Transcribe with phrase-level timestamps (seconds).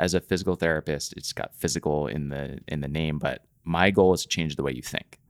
[0.00, 4.14] as a physical therapist, it's got physical in the in the name, but my goal
[4.14, 5.20] is to change the way you think.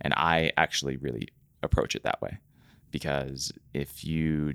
[0.00, 1.28] And I actually really
[1.62, 2.38] approach it that way
[2.90, 4.54] because if you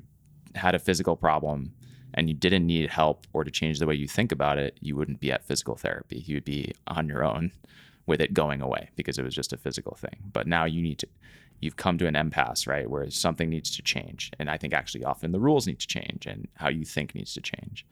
[0.56, 1.72] had a physical problem
[2.16, 4.96] and you didn't need help or to change the way you think about it, you
[4.96, 6.24] wouldn't be at physical therapy.
[6.26, 7.52] You would be on your own
[8.08, 10.18] with it going away because it was just a physical thing.
[10.34, 11.08] But now you need to
[11.62, 14.32] you've come to an impasse, right, where something needs to change.
[14.40, 17.34] And I think actually often the rules need to change and how you think needs
[17.36, 17.86] to change.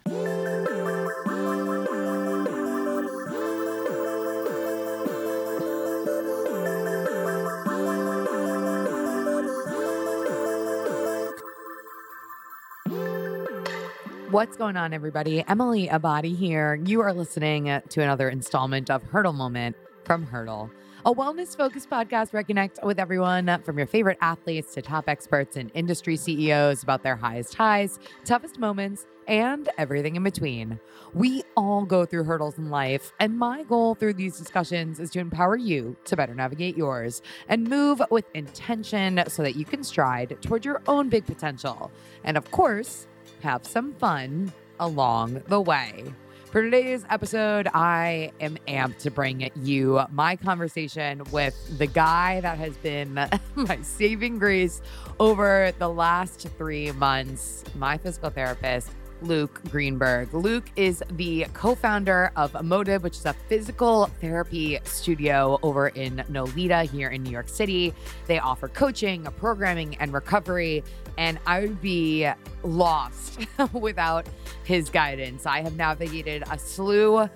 [14.38, 15.44] What's going on, everybody?
[15.48, 16.76] Emily Abadi here.
[16.86, 20.70] You are listening to another installment of Hurdle Moment from Hurdle,
[21.08, 25.10] a wellness focused podcast where I connect with everyone from your favorite athletes to top
[25.10, 30.80] experts and industry CEOs about their highest highs, toughest moments, and everything in between.
[31.16, 35.20] We all go through hurdles in life, and my goal through these discussions is to
[35.20, 40.38] empower you to better navigate yours and move with intention so that you can stride
[40.44, 41.92] toward your own big potential.
[42.24, 43.08] And of course,
[43.42, 46.06] have some fun along the way.
[46.52, 52.58] For today's episode, I am amped to bring you my conversation with the guy that
[52.58, 53.14] has been
[53.56, 54.82] my saving grace
[55.20, 60.34] over the last three months, my physical therapist, Luke Greenberg.
[60.34, 66.18] Luke is the co founder of Motive, which is a physical therapy studio over in
[66.30, 67.94] Nolita here in New York City.
[68.28, 70.84] They offer coaching, programming, and recovery.
[71.18, 72.30] And I would be
[72.64, 73.40] lost
[73.74, 74.28] without
[74.64, 75.46] his guidance.
[75.46, 77.28] I have navigated a slew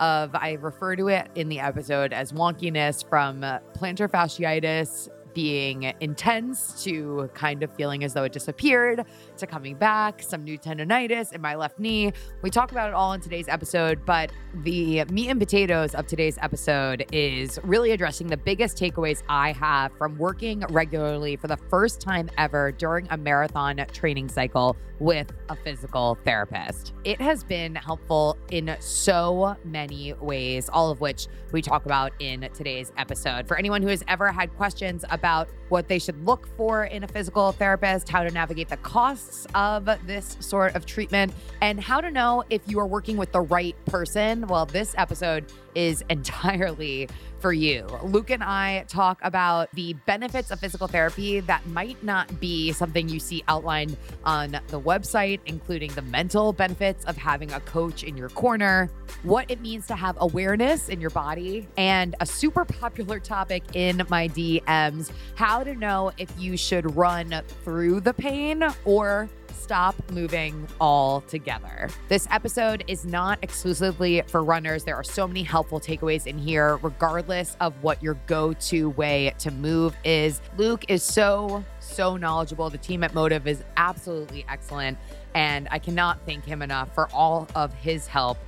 [0.00, 6.82] of, I refer to it in the episode as wonkiness from plantar fasciitis being intense
[6.84, 9.04] to kind of feeling as though it disappeared
[9.36, 12.12] to coming back, some new tendonitis in my left knee.
[12.42, 16.38] We talk about it all in today's episode, but the meat and potatoes of today's
[16.42, 22.00] episode is really addressing the biggest takeaways I have from working regularly for the first
[22.00, 26.92] time ever during a marathon training cycle with a physical therapist.
[27.04, 32.48] It has been helpful in so many ways, all of which we talk about in
[32.54, 33.48] today's episode.
[33.48, 37.04] For anyone who has ever had questions about about what they should look for in
[37.04, 42.00] a physical therapist, how to navigate the costs of this sort of treatment, and how
[42.00, 45.44] to know if you are working with the right person, well, this episode
[45.74, 47.08] is entirely
[47.38, 47.86] for you.
[48.02, 53.08] Luke and I talk about the benefits of physical therapy that might not be something
[53.08, 58.14] you see outlined on the website, including the mental benefits of having a coach in
[58.14, 58.90] your corner,
[59.22, 64.02] what it means to have awareness in your body, and a super popular topic in
[64.10, 69.28] my DMs how to know if you should run through the pain or
[69.70, 71.88] stop moving altogether.
[72.08, 74.82] This episode is not exclusively for runners.
[74.82, 79.32] There are so many helpful takeaways in here, regardless of what your go to way
[79.38, 80.40] to move is.
[80.56, 82.68] Luke is so, so knowledgeable.
[82.68, 84.98] The team at Motive is absolutely excellent.
[85.34, 88.38] And I cannot thank him enough for all of his help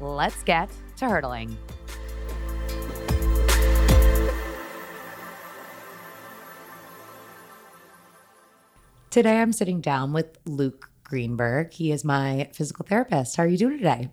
[0.00, 1.56] let's get to hurdling.
[9.10, 11.72] Today, I'm sitting down with Luke Greenberg.
[11.72, 13.34] He is my physical therapist.
[13.34, 14.08] How are you doing today?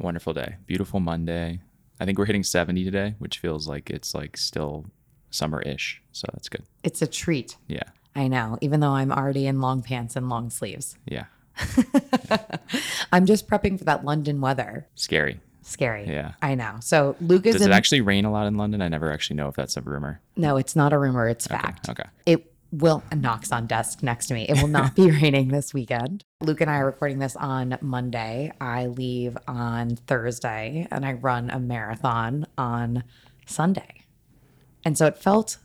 [0.00, 0.56] Wonderful day.
[0.66, 1.60] Beautiful Monday.
[2.00, 4.86] I think we're hitting 70 today, which feels like it's like still
[5.30, 6.02] summer ish.
[6.10, 6.64] So that's good.
[6.82, 7.56] It's a treat.
[7.68, 7.84] Yeah.
[8.16, 10.96] I know, even though I'm already in long pants and long sleeves.
[11.06, 11.24] Yeah.
[13.12, 14.86] I'm just prepping for that London weather.
[14.94, 15.40] Scary.
[15.62, 16.06] Scary.
[16.06, 16.32] Yeah.
[16.42, 16.76] I know.
[16.80, 18.82] So Luke is Does in, it actually rain a lot in London?
[18.82, 20.20] I never actually know if that's a rumor.
[20.36, 21.56] No, it's not a rumor, it's Okay.
[21.56, 21.88] fact.
[21.88, 22.04] Okay.
[22.26, 24.46] It will knocks on desk next to me.
[24.48, 26.24] It will not be raining this weekend.
[26.40, 28.52] Luke and I are recording this on Monday.
[28.60, 33.04] I leave on Thursday and I run a marathon on
[33.46, 34.02] Sunday.
[34.84, 35.58] And so it felt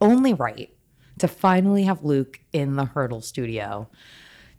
[0.00, 0.70] only right
[1.18, 3.88] to finally have Luke in the hurdle studio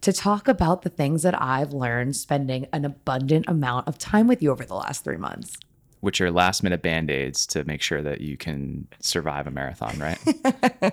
[0.01, 4.41] to talk about the things that I've learned spending an abundant amount of time with
[4.41, 5.57] you over the last three months.
[6.03, 9.97] Which are last minute band aids to make sure that you can survive a marathon,
[9.99, 10.19] right?
[10.45, 10.89] yeah.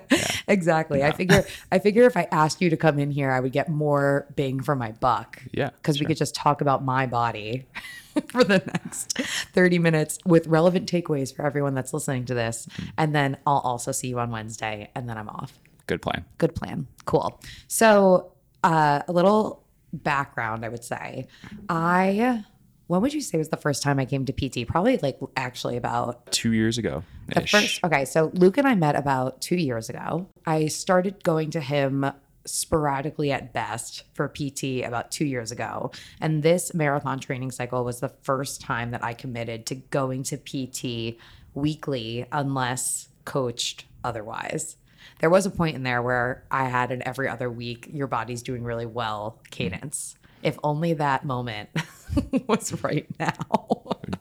[0.46, 1.00] Exactly.
[1.00, 1.08] Yeah.
[1.08, 3.68] I figure I figure if I asked you to come in here, I would get
[3.68, 5.42] more bang for my buck.
[5.52, 5.70] Yeah.
[5.70, 6.04] Because sure.
[6.04, 7.66] we could just talk about my body
[8.28, 9.18] for the next
[9.52, 12.66] 30 minutes with relevant takeaways for everyone that's listening to this.
[12.66, 12.90] Mm-hmm.
[12.98, 15.58] And then I'll also see you on Wednesday and then I'm off.
[15.88, 16.24] Good plan.
[16.38, 16.86] Good plan.
[17.04, 17.40] Cool.
[17.66, 21.26] So uh, a little background, I would say.
[21.68, 22.44] I,
[22.90, 24.66] when would you say was the first time I came to PT?
[24.66, 27.04] Probably like actually about two years ago.
[27.28, 28.04] The first, okay.
[28.04, 30.26] So Luke and I met about two years ago.
[30.44, 32.10] I started going to him
[32.44, 35.92] sporadically at best for PT about two years ago.
[36.20, 40.36] And this marathon training cycle was the first time that I committed to going to
[40.36, 41.16] PT
[41.54, 44.76] weekly unless coached otherwise
[45.20, 48.42] there was a point in there where I had an every other week, your body's
[48.42, 49.50] doing really well hmm.
[49.50, 50.16] cadence.
[50.42, 51.68] If only that moment
[52.48, 53.32] was right now.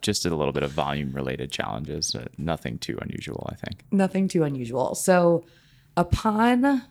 [0.02, 3.84] Just a little bit of volume related challenges, nothing too unusual, I think.
[3.92, 4.96] Nothing too unusual.
[4.96, 5.46] So,
[5.98, 6.84] upon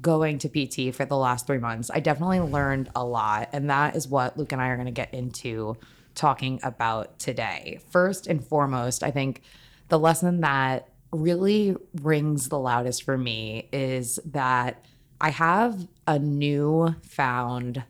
[0.00, 3.50] going to PT for the last three months, I definitely learned a lot.
[3.52, 5.76] And that is what Luke and I are going to get into
[6.14, 7.80] talking about today.
[7.90, 9.42] First and foremost, I think
[9.88, 14.84] the lesson that really rings the loudest for me is that
[15.20, 17.82] I have a new found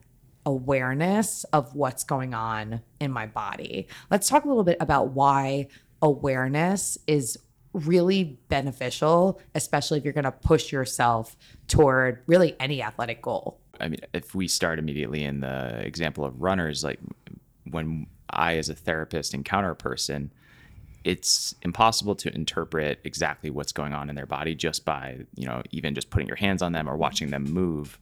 [0.46, 3.88] awareness of what's going on in my body.
[4.10, 5.68] Let's talk a little bit about why
[6.02, 7.38] awareness is
[7.72, 11.36] really beneficial, especially if you're going to push yourself
[11.66, 13.58] toward really any athletic goal.
[13.80, 17.00] I mean, if we start immediately in the example of runners, like
[17.64, 20.30] when I, as a therapist, encounter a person,
[21.02, 25.62] it's impossible to interpret exactly what's going on in their body just by you know
[25.70, 27.98] even just putting your hands on them or watching them move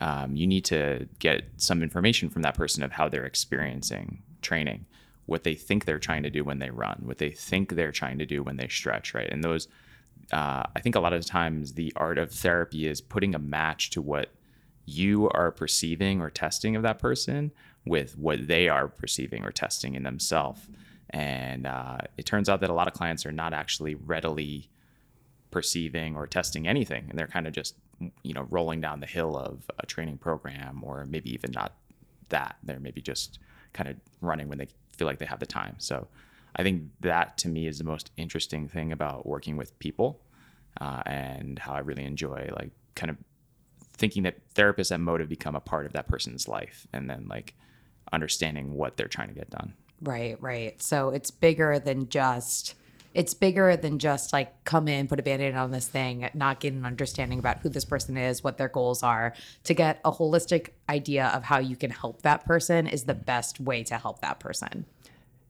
[0.00, 4.86] um, you need to get some information from that person of how they're experiencing training
[5.26, 8.18] what they think they're trying to do when they run what they think they're trying
[8.18, 9.68] to do when they stretch right and those
[10.32, 13.90] uh, i think a lot of times the art of therapy is putting a match
[13.90, 14.30] to what
[14.84, 17.52] you are perceiving or testing of that person
[17.84, 20.68] with what they are perceiving or testing in themselves
[21.10, 24.70] and uh, it turns out that a lot of clients are not actually readily
[25.50, 27.06] perceiving or testing anything.
[27.08, 27.76] And they're kind of just,
[28.22, 31.74] you know, rolling down the hill of a training program or maybe even not
[32.30, 32.56] that.
[32.62, 33.38] They're maybe just
[33.72, 35.76] kind of running when they feel like they have the time.
[35.78, 36.08] So
[36.56, 40.20] I think that to me is the most interesting thing about working with people
[40.80, 43.16] uh, and how I really enjoy like kind of
[43.94, 47.54] thinking that therapists at Motive become a part of that person's life and then like
[48.12, 49.74] understanding what they're trying to get done.
[50.02, 50.80] Right, right.
[50.82, 52.74] So it's bigger than just
[53.14, 56.72] it's bigger than just like come in, put a band-aid on this thing, not get
[56.72, 59.34] an understanding about who this person is, what their goals are.
[59.64, 63.60] To get a holistic idea of how you can help that person is the best
[63.60, 64.86] way to help that person.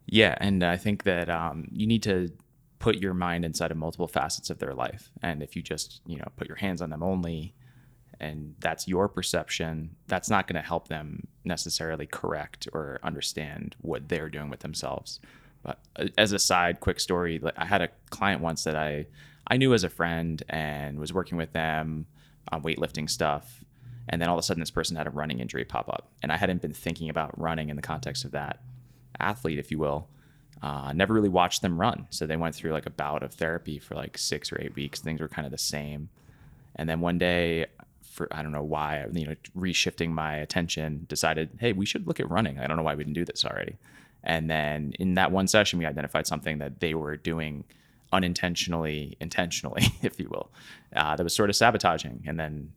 [0.06, 2.30] Yeah, and I think that um, you need to
[2.78, 5.10] put your mind inside of multiple facets of their life.
[5.22, 7.54] And if you just, you know, put your hands on them only,
[8.18, 14.08] and that's your perception, that's not going to help them necessarily correct or understand what
[14.08, 15.20] they're doing with themselves.
[15.62, 19.06] But uh, as a side quick story, I had a client once that I
[19.46, 22.06] I knew as a friend and was working with them
[22.50, 23.64] on weightlifting stuff.
[24.08, 26.10] And then all of a sudden, this person had a running injury pop up.
[26.22, 28.60] And I hadn't been thinking about running in the context of that
[29.18, 30.08] athlete, if you will.
[30.62, 32.06] Uh, never really watched them run.
[32.10, 35.00] So they went through like a bout of therapy for like six or eight weeks.
[35.00, 36.08] Things were kind of the same.
[36.76, 37.66] And then one day
[38.12, 42.20] for I don't know why, you know, reshifting my attention, decided, hey, we should look
[42.20, 42.58] at running.
[42.58, 43.76] I don't know why we didn't do this already.
[44.24, 47.64] And then in that one session, we identified something that they were doing
[48.12, 50.50] unintentionally, intentionally, if you will,
[50.94, 52.24] uh, that was sort of sabotaging.
[52.26, 52.72] And then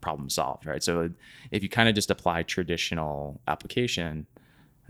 [0.00, 0.82] problem solved, right?
[0.82, 1.10] So
[1.50, 4.26] if you kind of just apply traditional application,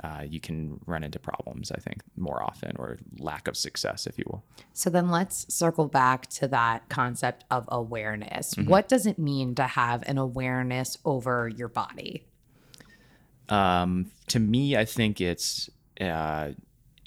[0.05, 4.19] uh, you can run into problems, I think, more often or lack of success, if
[4.19, 4.45] you will.
[4.75, 8.55] So then let's circle back to that concept of awareness.
[8.55, 8.69] Mm-hmm.
[8.69, 12.27] What does it mean to have an awareness over your body?
[13.49, 16.51] Um, to me, I think it's uh,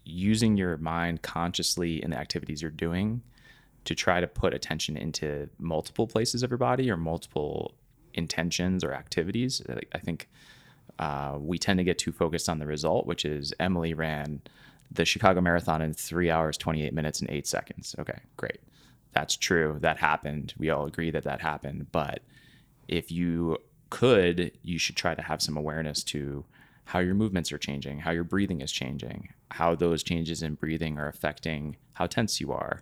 [0.03, 3.21] using your mind consciously in the activities you're doing
[3.85, 7.73] to try to put attention into multiple places of your body or multiple
[8.13, 9.61] intentions or activities.
[9.93, 10.27] I think
[10.97, 14.41] uh, we tend to get too focused on the result, which is Emily ran
[14.91, 17.95] the Chicago Marathon in three hours, 28 minutes, and eight seconds.
[17.99, 18.59] Okay, great.
[19.13, 19.77] that's true.
[19.81, 20.53] That happened.
[20.57, 21.91] We all agree that that happened.
[21.91, 22.21] But
[22.87, 23.57] if you
[23.89, 26.45] could, you should try to have some awareness to
[26.89, 30.97] how your movements are changing, how your breathing is changing, how those changes in breathing
[30.97, 32.81] are affecting how tense you are.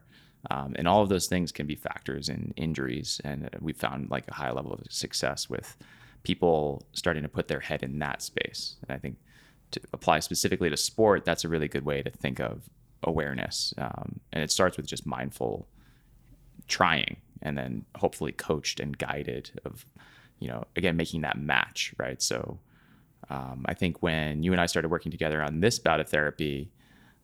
[0.50, 3.20] Um, and all of those things can be factors in injuries.
[3.26, 5.76] And we found like a high level of success with
[6.24, 8.78] people starting to put their head in that space.
[8.88, 9.18] And I think
[9.72, 12.62] to apply specifically to sport, that's a really good way to think of
[13.04, 13.74] awareness.
[13.78, 15.68] Um, and it starts with just mindful
[16.70, 19.86] trying and then hopefully coached and guided of,
[20.40, 22.22] you know, again, making that match, right?
[22.22, 22.60] So
[23.30, 26.72] um, I think when you and I started working together on this bout of therapy,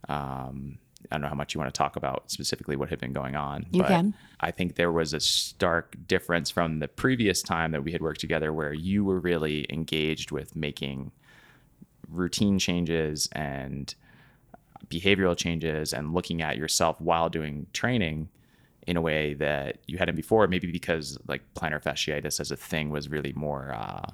[0.10, 0.78] um,
[1.12, 3.36] I don't know how much you want to talk about specifically what had been going
[3.36, 3.66] on.
[3.72, 4.14] You but can.
[4.40, 8.22] I think there was a stark difference from the previous time that we had worked
[8.22, 11.12] together where you were really engaged with making
[12.10, 13.94] routine changes and
[14.88, 18.30] behavioral changes and looking at yourself while doing training
[18.86, 22.90] in a way that you hadn't before, maybe because like plantar fasciitis as a thing
[22.90, 24.12] was really more uh,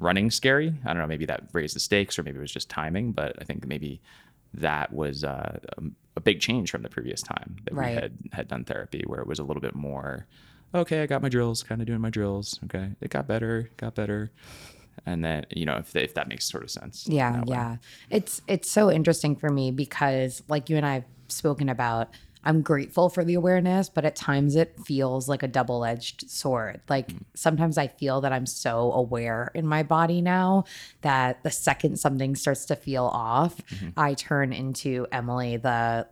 [0.00, 0.74] running scary.
[0.84, 3.34] I don't know, maybe that raised the stakes or maybe it was just timing, but
[3.40, 4.00] I think maybe
[4.54, 5.58] that was uh,
[6.16, 7.94] a big change from the previous time that Right.
[7.94, 10.26] we had had done therapy, where it was a little bit more,
[10.74, 12.58] okay, I got my drills, kind of doing my drills.
[12.64, 14.30] Okay, it got better, got better,
[15.04, 17.06] and then you know if if that makes sort of sense.
[17.08, 17.44] Yeah, way.
[17.48, 17.76] yeah.
[18.10, 22.08] It's it's so interesting for me because like you and I have spoken about
[22.46, 26.80] I'm grateful for the awareness, but at times it feels like a double-edged sword.
[26.88, 27.18] Like mm.
[27.34, 30.64] sometimes I feel that I'm so aware in my body now
[31.02, 33.88] that the second something starts to feel off, mm-hmm.
[33.96, 36.06] I turn into Emily the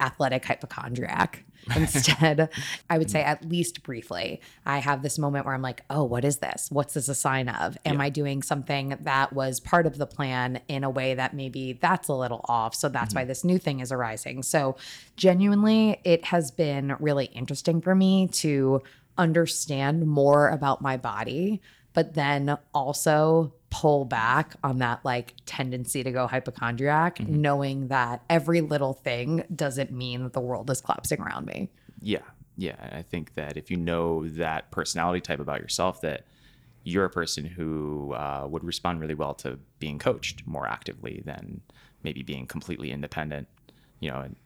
[0.00, 1.44] athletic hypochondriac.
[1.74, 2.48] Instead,
[2.88, 6.24] I would say at least briefly, I have this moment where I'm like, oh, what
[6.24, 6.68] is this?
[6.70, 7.76] What's this a sign of?
[7.84, 11.72] Am I doing something that was part of the plan in a way that maybe
[11.72, 12.74] that's a little off?
[12.74, 13.28] So that's why mm-hmm.
[13.28, 14.44] this new thing is arising.
[14.44, 14.76] So,
[15.16, 18.82] genuinely, it has been really interesting for me to
[19.18, 21.60] understand more about my body,
[21.94, 28.60] but then also pull back on that like tendency to go hypochondriac, knowing that every
[28.60, 31.68] little thing doesn't mean that the world is collapsing around me.
[32.00, 32.22] Yeah,
[32.56, 32.76] yeah.
[32.92, 36.24] I think that if you know that personality type about yourself, that
[36.84, 41.60] you're a person who uh, would respond really well to being coached more actively than
[42.04, 43.48] maybe being completely independent.
[43.98, 44.36] You know, and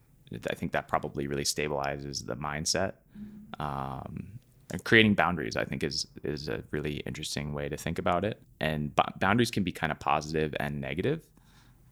[0.48, 2.94] I think that probably really stabilizes the mindset.
[3.58, 4.39] Um,
[4.84, 8.40] creating boundaries, I think, is is a really interesting way to think about it.
[8.60, 11.26] And b- boundaries can be kind of positive and negative.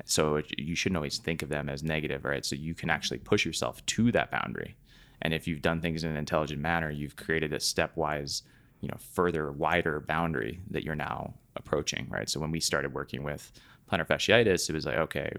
[0.05, 2.45] So you shouldn't always think of them as negative, right?
[2.45, 4.77] So you can actually push yourself to that boundary.
[5.23, 8.43] And if you've done things in an intelligent manner, you've created a stepwise,
[8.81, 12.29] you know, further wider boundary that you're now approaching, right?
[12.29, 13.51] So when we started working with
[13.91, 15.33] plantar fasciitis, it was like, okay,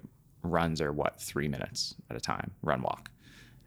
[0.44, 3.10] runs are what, three minutes at a time, run walk.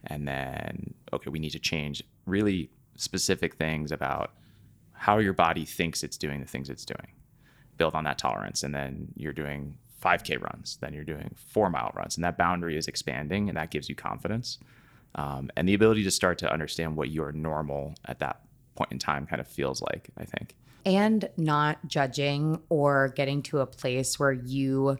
[0.06, 2.70] And then, okay, we need to change really
[3.02, 4.32] specific things about
[4.92, 7.12] how your body thinks it's doing the things it's doing
[7.78, 8.62] build on that tolerance.
[8.62, 12.76] And then you're doing 5k runs then you're doing four mile runs and that boundary
[12.76, 14.59] is expanding and that gives you confidence
[15.14, 18.40] um, and the ability to start to understand what your normal at that
[18.75, 20.56] point in time kind of feels like i think.
[20.85, 24.99] And not judging or getting to a place where you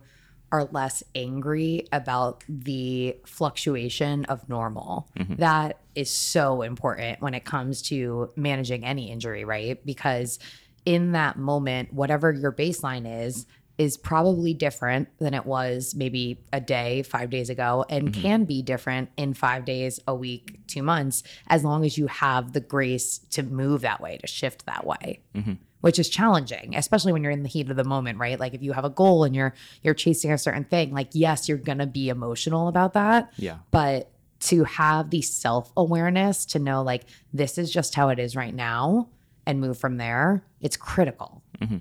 [0.53, 5.09] are less angry about the fluctuation of normal.
[5.39, 9.85] That is so important when it comes to managing any injury, right?
[9.85, 10.39] Because
[10.85, 13.47] in that moment, whatever your baseline is,
[13.79, 18.21] is probably different than it was maybe a day, five days ago, and mm-hmm.
[18.21, 22.53] can be different in five days, a week, two months, as long as you have
[22.53, 25.55] the grace to move that way, to shift that way mm-hmm.
[25.81, 28.39] which is challenging especially when you're in the heat of the moment right?
[28.39, 31.49] Like if you have a goal and you're you're chasing a certain thing like yes
[31.49, 33.59] you're going to be emotional about that yeah.
[33.71, 34.11] but
[34.43, 39.09] to have the self-awareness to know like this is just how it is right now
[39.47, 41.79] and move from there it's critical mm-hmm.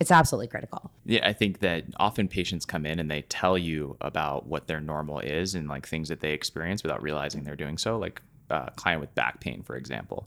[0.00, 3.96] it's absolutely critical Yeah, I think that often patients come in and they tell you
[4.00, 7.76] about what their normal is and like things that they experience without realizing they're doing
[7.76, 7.98] so.
[7.98, 10.26] Like a client with back pain, for example,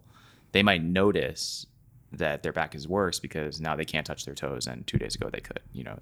[0.51, 1.65] they might notice
[2.11, 5.15] that their back is worse because now they can't touch their toes and two days
[5.15, 5.61] ago they could.
[5.73, 5.97] You know,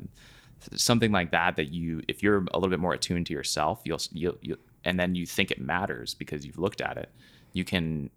[0.75, 1.55] something like that.
[1.55, 4.99] That you, if you're a little bit more attuned to yourself, you'll you'll, you'll and
[4.99, 7.09] then you think it matters because you've looked at it.
[7.53, 8.09] You can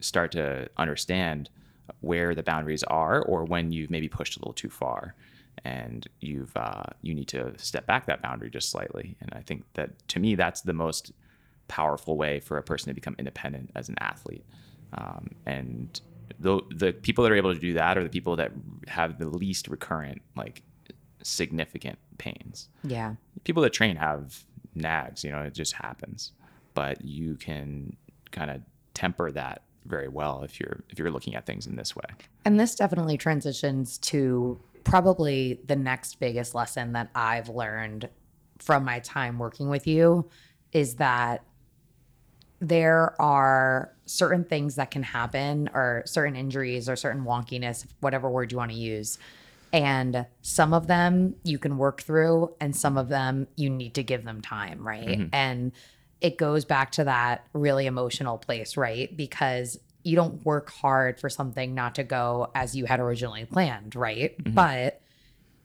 [0.00, 1.50] start to understand
[2.00, 5.14] where the boundaries are or when you've maybe pushed a little too far
[5.64, 9.16] and you've uh, you need to step back that boundary just slightly.
[9.20, 11.12] And i think that to me that's the most
[11.68, 14.44] powerful way for a person to become independent as an athlete.
[14.94, 16.00] Um, and
[16.40, 18.52] the, the people that are able to do that are the people that
[18.86, 20.62] have the least recurrent like
[21.22, 22.68] significant pains.
[22.82, 23.14] Yeah.
[23.44, 24.44] People that train have
[24.78, 26.32] nags you know it just happens
[26.74, 27.96] but you can
[28.30, 28.62] kind of
[28.94, 32.04] temper that very well if you're if you're looking at things in this way.
[32.44, 38.08] And this definitely transitions to probably the next biggest lesson that I've learned
[38.58, 40.28] from my time working with you
[40.72, 41.42] is that
[42.60, 48.50] there are certain things that can happen or certain injuries or certain wonkiness, whatever word
[48.50, 49.18] you want to use.
[49.72, 54.02] And some of them you can work through, and some of them you need to
[54.02, 55.06] give them time, right?
[55.06, 55.28] Mm-hmm.
[55.34, 55.72] And
[56.20, 59.14] it goes back to that really emotional place, right?
[59.16, 63.94] Because you don't work hard for something not to go as you had originally planned,
[63.94, 64.36] right?
[64.38, 64.54] Mm-hmm.
[64.54, 65.00] But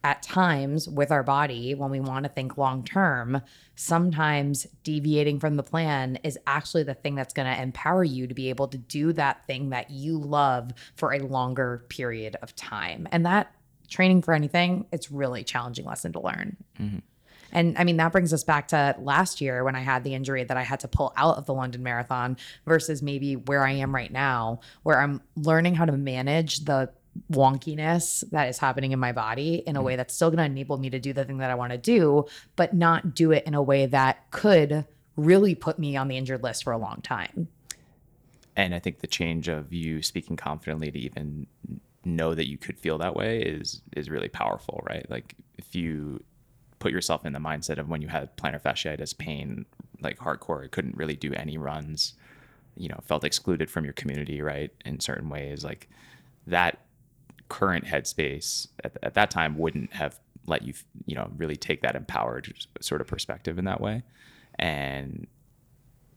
[0.04, 3.40] at times with our body, when we want to think long term,
[3.74, 8.34] sometimes deviating from the plan is actually the thing that's going to empower you to
[8.34, 13.08] be able to do that thing that you love for a longer period of time.
[13.12, 13.50] And that
[13.94, 16.56] training for anything, it's really challenging lesson to learn.
[16.80, 16.98] Mm-hmm.
[17.52, 20.42] And I mean, that brings us back to last year when I had the injury
[20.42, 22.36] that I had to pull out of the London Marathon
[22.66, 26.90] versus maybe where I am right now, where I'm learning how to manage the
[27.30, 29.86] wonkiness that is happening in my body in a mm-hmm.
[29.86, 31.78] way that's still going to enable me to do the thing that I want to
[31.78, 34.84] do, but not do it in a way that could
[35.16, 37.46] really put me on the injured list for a long time.
[38.56, 41.46] And I think the change of you speaking confidently to even
[42.06, 45.08] know that you could feel that way is is really powerful, right?
[45.10, 46.22] Like if you
[46.78, 49.64] put yourself in the mindset of when you had plantar fasciitis pain,
[50.02, 52.14] like hardcore, couldn't really do any runs,
[52.76, 54.70] you know, felt excluded from your community, right?
[54.84, 55.88] In certain ways, like
[56.46, 56.80] that
[57.48, 60.74] current headspace at, at that time wouldn't have let you,
[61.06, 64.02] you know, really take that empowered sort of perspective in that way.
[64.58, 65.26] And,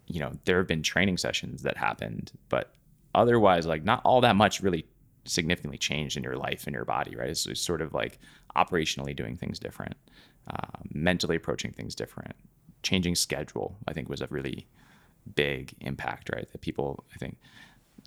[0.08, 2.74] you know, there have been training sessions that happened, but
[3.16, 4.86] otherwise, like not all that much really
[5.28, 7.30] significantly changed in your life and your body, right?
[7.30, 8.20] It's, it's sort of like
[8.56, 9.96] operationally doing things different,
[10.50, 12.36] um, mentally approaching things different,
[12.84, 13.78] changing schedule.
[13.88, 14.68] I think was a really
[15.36, 16.50] big impact, right?
[16.52, 17.38] That people, I think,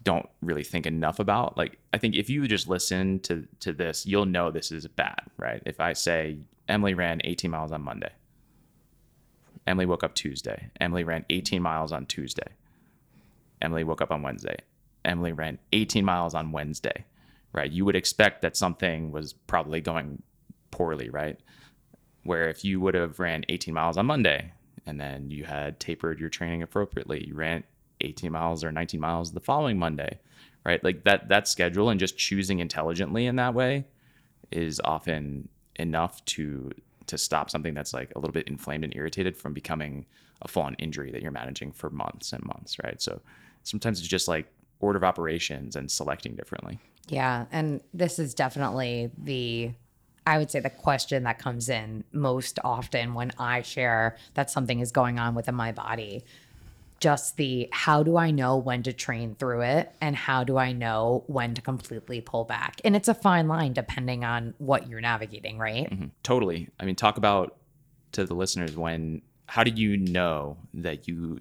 [0.03, 1.57] don't really think enough about.
[1.57, 5.23] Like, I think if you just listen to to this, you'll know this is bad,
[5.37, 5.63] right?
[5.67, 8.13] If I say Emily ran 18 miles on Monday,
[9.67, 12.55] Emily woke up Tuesday, Emily ran 18 miles on Tuesday,
[13.61, 14.57] Emily woke up on Wednesday,
[15.05, 17.05] Emily ran 18 miles on Wednesday,
[17.53, 17.71] right?
[17.71, 20.23] You would expect that something was probably going
[20.71, 21.39] poorly, right?
[22.25, 24.53] Where if you would have ran 18 miles on Monday
[24.87, 27.65] and then you had tapered your training appropriately, you ran
[28.01, 30.19] 18 miles or 19 miles the following Monday,
[30.65, 30.83] right?
[30.83, 33.87] Like that that schedule and just choosing intelligently in that way
[34.51, 36.71] is often enough to
[37.07, 40.07] to stop something that's like a little bit inflamed and irritated from becoming
[40.43, 43.03] a full-on injury that you're managing for months and months, right?
[43.03, 43.21] So
[43.65, 44.47] sometimes it's just like
[44.79, 46.79] order of operations and selecting differently.
[47.11, 47.47] Yeah.
[47.51, 49.73] And this is definitely the,
[50.27, 54.79] I would say, the question that comes in most often when I share that something
[54.81, 56.25] is going on within my body.
[57.01, 60.73] Just the how do I know when to train through it and how do I
[60.73, 62.81] know when to completely pull back?
[62.85, 65.91] And it's a fine line depending on what you're navigating, right?
[65.91, 66.11] Mhm.
[66.23, 66.69] Totally.
[66.79, 67.57] I mean, talk about
[68.13, 71.41] to the listeners when how did you know that you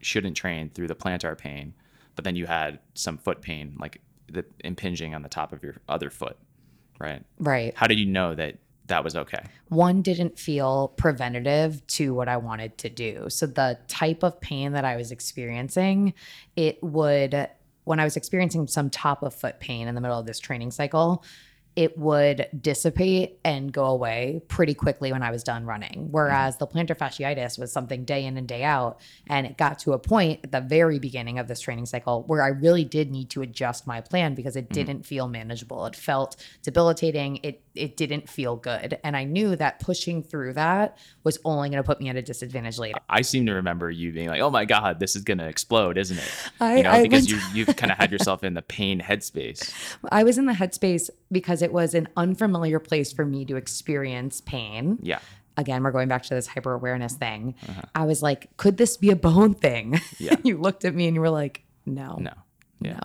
[0.00, 1.74] shouldn't train through the plantar pain,
[2.14, 5.76] but then you had some foot pain, like the impinging on the top of your
[5.88, 6.36] other foot,
[6.98, 7.22] right?
[7.38, 7.74] Right.
[7.76, 9.44] How did you know that that was okay?
[9.68, 13.26] one didn't feel preventative to what I wanted to do.
[13.28, 16.12] So the type of pain that I was experiencing,
[16.56, 17.48] it would
[17.84, 20.70] when I was experiencing some top of foot pain in the middle of this training
[20.70, 21.24] cycle,
[21.80, 26.08] it would dissipate and go away pretty quickly when I was done running.
[26.10, 29.00] Whereas the plantar fasciitis was something day in and day out.
[29.28, 32.42] And it got to a point at the very beginning of this training cycle where
[32.42, 34.74] I really did need to adjust my plan because it mm.
[34.74, 35.86] didn't feel manageable.
[35.86, 37.40] It felt debilitating.
[37.42, 38.98] It it didn't feel good.
[39.04, 42.22] And I knew that pushing through that was only going to put me at a
[42.22, 42.98] disadvantage later.
[43.08, 46.18] I seem to remember you being like, "Oh my god, this is gonna explode, isn't
[46.18, 48.62] it?" I- you know, I because went- you you've kind of had yourself in the
[48.62, 49.72] pain headspace.
[50.12, 54.40] I was in the headspace because it was an unfamiliar place for me to experience
[54.40, 54.98] pain.
[55.02, 55.20] Yeah,
[55.56, 57.54] Again, we're going back to this hyper awareness thing.
[57.94, 60.00] I was like, could this be a bone thing?
[60.18, 60.36] Yeah.
[60.44, 62.32] you looked at me and you were like, no, no,
[62.80, 62.94] yeah.
[62.94, 63.00] no.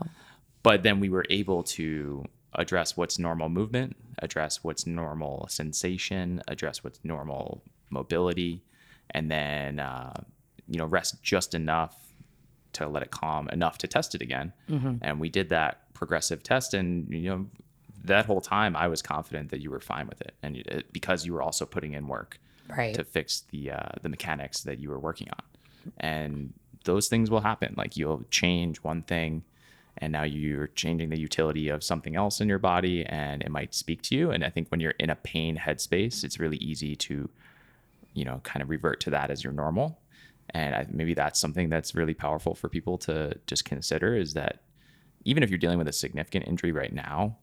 [0.63, 2.23] but then we were able to
[2.53, 8.63] address what's normal movement, address what's normal sensation, address what's normal mobility,
[9.11, 10.13] and then uh,
[10.67, 11.95] you know rest just enough
[12.73, 14.53] to let it calm enough to test it again.
[15.01, 17.45] And we did that progressive test, and you know
[18.07, 21.25] that whole time I was confident that you were fine with it, and it, because
[21.25, 22.95] you were also putting in work Right.
[22.95, 26.53] to fix the uh, the mechanics that you were working on, and
[26.85, 27.75] those things will happen.
[27.77, 29.43] Like you'll change one thing,
[29.97, 33.75] and now you're changing the utility of something else in your body, and it might
[33.75, 34.31] speak to you.
[34.31, 37.29] And I think when you're in a pain headspace, it's really easy to,
[38.13, 39.99] you know, kind of revert to that as your normal.
[40.51, 44.61] And I, maybe that's something that's really powerful for people to just consider is that
[45.23, 47.37] even if you're dealing with a significant injury right now,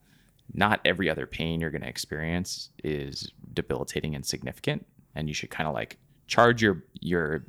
[0.54, 4.86] not every other pain you're going to experience is debilitating and significant.
[5.14, 7.44] And you should kind of like charge your your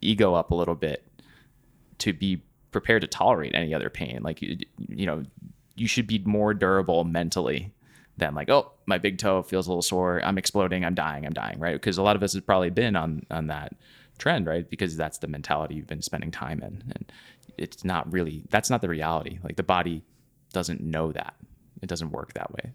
[0.00, 1.04] ego up a little bit
[1.98, 4.20] to be prepared to tolerate any other pain.
[4.22, 5.24] Like you, you know,
[5.74, 7.72] you should be more durable mentally
[8.16, 10.22] than like, oh, my big toe feels a little sore.
[10.24, 10.84] I'm exploding.
[10.84, 11.26] I'm dying.
[11.26, 11.58] I'm dying.
[11.58, 11.74] Right?
[11.74, 13.72] Because a lot of us have probably been on on that
[14.18, 14.68] trend, right?
[14.68, 17.12] Because that's the mentality you've been spending time in, and
[17.58, 19.38] it's not really that's not the reality.
[19.42, 20.02] Like the body
[20.52, 21.34] doesn't know that.
[21.82, 22.72] It doesn't work that way.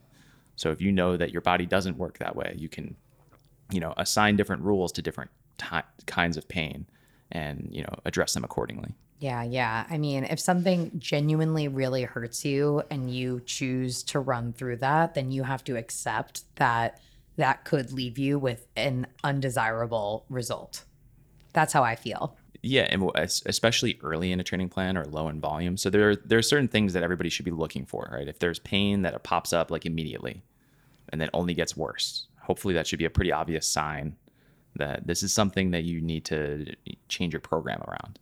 [0.56, 2.96] So if you know that your body doesn't work that way, you can,
[3.72, 6.86] you know, assign different rules to different ty- kinds of pain,
[7.32, 8.94] and you know, address them accordingly.
[9.20, 9.86] Yeah, yeah.
[9.90, 15.14] I mean, if something genuinely really hurts you and you choose to run through that,
[15.14, 17.00] then you have to accept that
[17.38, 20.86] that could leave you with an undesirable result.
[21.54, 22.36] That's how I feel.
[22.63, 25.78] Yeah, and especially early in a training plan or low in volume.
[25.78, 28.28] So there, there are certain things that everybody should be looking for, right?
[28.28, 30.43] If there's pain that it pops up like immediately,
[31.10, 34.15] and then only gets worse, hopefully that should be a pretty obvious sign
[34.76, 36.65] that this is something that you need to
[37.10, 38.19] change your program around.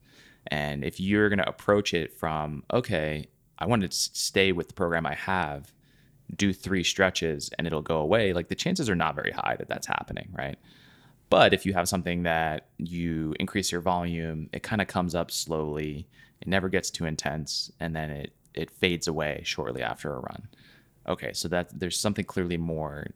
[0.47, 3.28] And if you're going to approach it from, okay,
[3.60, 5.73] I want to stay with the program I have,
[6.36, 9.67] do three stretches and it'll go away, like the chances are not very high that
[9.67, 10.58] that's happening, right?
[11.30, 15.30] But if you have something that you increase your volume, it kind of comes up
[15.30, 16.08] slowly,
[16.42, 20.48] it never gets too intense, and then it it fades away shortly after a run.
[21.08, 23.08] Okay, so that there's something clearly more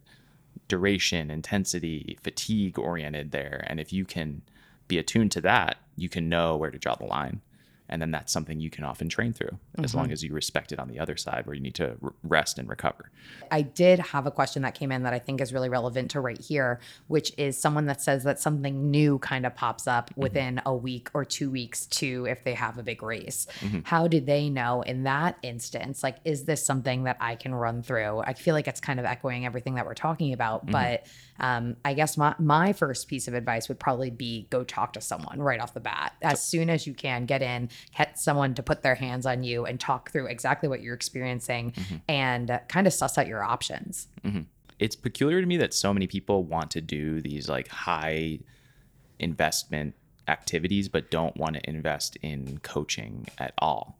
[0.67, 4.41] duration, intensity, fatigue oriented there, and if you can
[4.87, 7.41] be attuned to that, you can know where to draw the line
[7.93, 9.83] and then that's something you can often train through mm-hmm.
[9.83, 10.13] as long mm-hmm.
[10.13, 13.11] as you respect it on the other side where you need to rest and recover
[13.51, 16.19] i did have a question that came in that i think is really relevant to
[16.19, 20.21] right here which is someone that says that something new kind of pops up mm-hmm.
[20.21, 23.81] within a week or two weeks too if they have a big race mm-hmm.
[23.83, 27.83] how do they know in that instance like is this something that i can run
[27.83, 30.71] through i feel like it's kind of echoing everything that we're talking about mm-hmm.
[30.71, 31.05] but
[31.39, 35.01] um, i guess my, my first piece of advice would probably be go talk to
[35.01, 38.63] someone right off the bat as soon as you can get in get someone to
[38.63, 41.95] put their hands on you and talk through exactly what you're experiencing mm-hmm.
[42.07, 44.07] and kind of suss out your options.
[44.23, 44.41] Mm-hmm.
[44.79, 48.39] It's peculiar to me that so many people want to do these like high
[49.19, 49.95] investment
[50.27, 53.97] activities, but don't want to invest in coaching at all.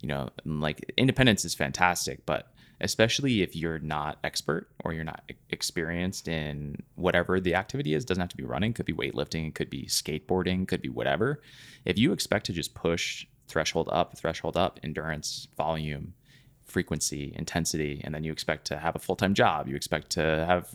[0.00, 5.30] You know, like independence is fantastic, but especially if you're not expert or you're not
[5.50, 9.70] experienced in whatever the activity is doesn't have to be running could be weightlifting could
[9.70, 11.40] be skateboarding could be whatever.
[11.84, 16.12] If you expect to just push threshold up threshold up endurance volume
[16.64, 20.68] frequency intensity and then you expect to have a full-time job you expect to have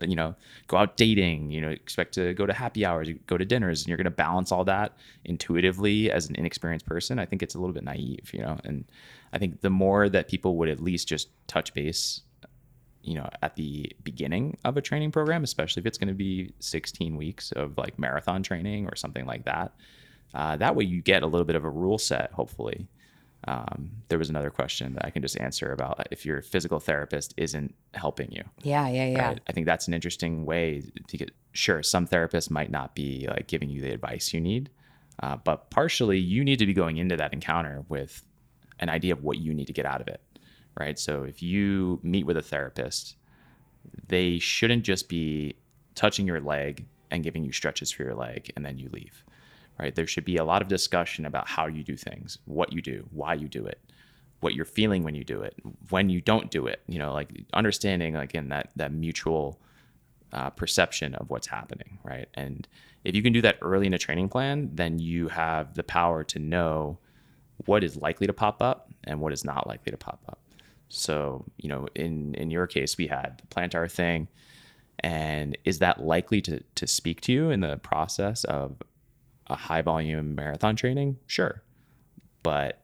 [0.00, 0.34] you know
[0.66, 3.82] go out dating you know expect to go to happy hours you go to dinners
[3.82, 7.54] and you're going to balance all that intuitively as an inexperienced person i think it's
[7.54, 8.84] a little bit naive you know and
[9.34, 12.22] i think the more that people would at least just touch base
[13.02, 16.52] you know at the beginning of a training program especially if it's going to be
[16.60, 19.72] 16 weeks of like marathon training or something like that
[20.34, 22.88] uh, that way you get a little bit of a rule set hopefully
[23.46, 27.34] um, there was another question that I can just answer about if your physical therapist
[27.36, 28.42] isn't helping you.
[28.62, 29.28] Yeah, yeah, yeah.
[29.28, 29.40] Right?
[29.46, 31.30] I think that's an interesting way to get.
[31.52, 34.70] Sure, some therapists might not be like giving you the advice you need,
[35.22, 38.24] uh, but partially you need to be going into that encounter with
[38.80, 40.20] an idea of what you need to get out of it,
[40.78, 40.98] right?
[40.98, 43.16] So if you meet with a therapist,
[44.08, 45.54] they shouldn't just be
[45.94, 49.24] touching your leg and giving you stretches for your leg and then you leave
[49.78, 49.94] right?
[49.94, 53.06] There should be a lot of discussion about how you do things, what you do,
[53.10, 53.80] why you do it,
[54.40, 55.54] what you're feeling when you do it,
[55.90, 56.82] when you don't do it.
[56.86, 59.60] You know, like understanding again that that mutual
[60.32, 62.28] uh, perception of what's happening, right?
[62.34, 62.66] And
[63.04, 66.24] if you can do that early in a training plan, then you have the power
[66.24, 66.98] to know
[67.66, 70.40] what is likely to pop up and what is not likely to pop up.
[70.88, 74.28] So, you know, in in your case, we had the plantar thing,
[75.00, 78.76] and is that likely to to speak to you in the process of
[79.48, 81.62] a high volume marathon training, sure.
[82.42, 82.80] But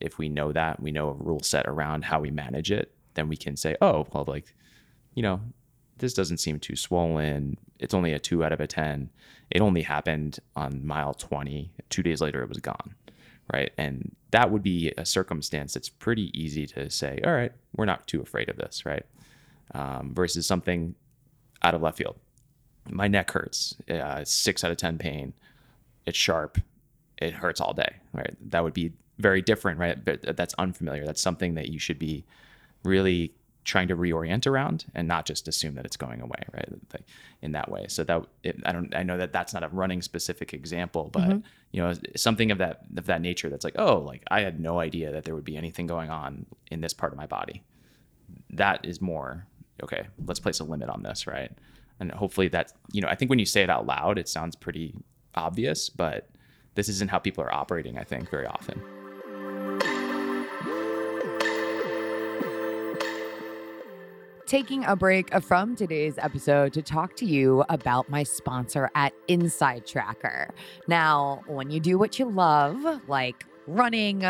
[0.00, 3.28] if we know that, we know a rule set around how we manage it, then
[3.28, 4.54] we can say, oh, well, like,
[5.14, 5.40] you know,
[5.98, 7.58] this doesn't seem too swollen.
[7.78, 9.10] It's only a two out of a 10.
[9.50, 11.72] It only happened on mile 20.
[11.90, 12.94] Two days later, it was gone.
[13.52, 13.72] Right.
[13.76, 18.06] And that would be a circumstance that's pretty easy to say, all right, we're not
[18.06, 18.84] too afraid of this.
[18.86, 19.04] Right.
[19.74, 20.94] Um, versus something
[21.62, 22.16] out of left field.
[22.90, 25.32] My neck hurts, uh, six out of 10 pain
[26.06, 26.58] it's sharp,
[27.18, 28.34] it hurts all day, right?
[28.50, 30.02] That would be very different, right?
[30.02, 31.04] But that's unfamiliar.
[31.06, 32.24] That's something that you should be
[32.82, 33.32] really
[33.64, 36.68] trying to reorient around and not just assume that it's going away right?
[37.42, 37.86] In that way.
[37.88, 41.22] So that it, i don't i know that that's not a running specific example but
[41.22, 41.38] mm-hmm.
[41.72, 44.78] you know something of that of that nature that's like oh like i had no
[44.78, 47.62] idea that there would be anything going on in this part of my body.
[48.50, 49.46] That is more
[49.82, 51.50] okay let's place a limit on this right?
[52.00, 54.56] And hopefully that you know i think when you say it out loud it sounds
[54.56, 54.94] pretty
[55.34, 56.28] obvious but
[56.74, 58.82] this isn't how people are operating i think very often
[64.54, 69.84] taking a break from today's episode to talk to you about my sponsor at Inside
[69.84, 70.48] Tracker.
[70.86, 74.22] Now, when you do what you love, like running,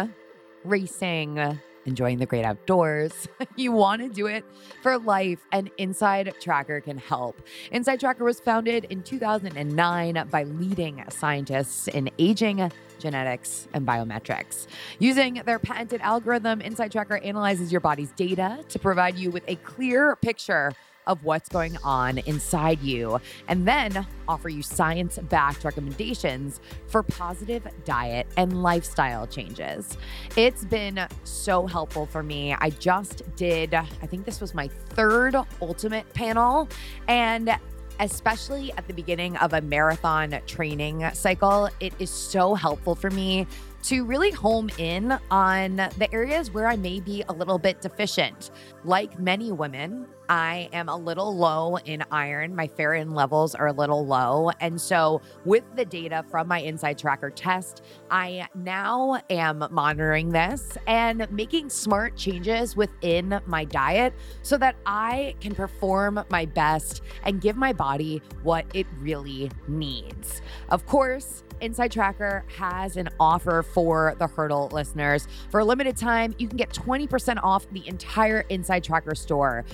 [0.65, 3.29] racing, enjoying the great outdoors.
[3.57, 4.45] you want to do it
[4.83, 7.41] for life, and Inside Tracker can help.
[7.71, 12.71] Inside Tracker was founded in 2009 by leading scientists in aging
[13.05, 14.67] genetics, and biometrics.
[14.99, 19.57] Using their patented algorithm, Inside Tracker analyzes your body's data to provide you with a
[19.57, 20.73] clear picture
[21.07, 27.67] of what's going on inside you and then offer you science backed recommendations for positive
[27.85, 29.97] diet and lifestyle changes.
[30.37, 32.55] It's been so helpful for me.
[32.55, 36.69] I just did, I think this was my third ultimate panel,
[37.09, 37.57] and
[38.01, 43.47] especially at the beginning of a marathon training cycle, it is so helpful for me
[43.85, 48.51] to really home in on the areas where I may be a little bit deficient.
[48.83, 52.55] Like many women, I am a little low in iron.
[52.55, 54.51] My ferritin levels are a little low.
[54.61, 60.79] And so, with the data from my Inside Tracker test, I now am monitoring this
[60.87, 67.41] and making smart changes within my diet so that I can perform my best and
[67.41, 70.41] give my body what it really needs.
[70.71, 75.27] Of course, Inside Tracker has an offer for the Hurdle listeners.
[75.51, 79.65] For a limited time, you can get 20% off the entire Inside Tracker store.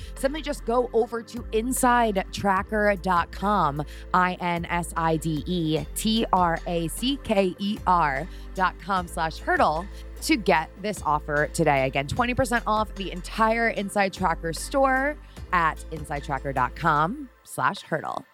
[0.40, 7.18] Just go over to insidetracker.com, I N S I D E T R A C
[7.22, 9.86] K E R.com slash hurdle
[10.22, 11.86] to get this offer today.
[11.86, 15.16] Again, 20% off the entire Inside Tracker store
[15.52, 18.24] at insidetracker.com slash hurdle.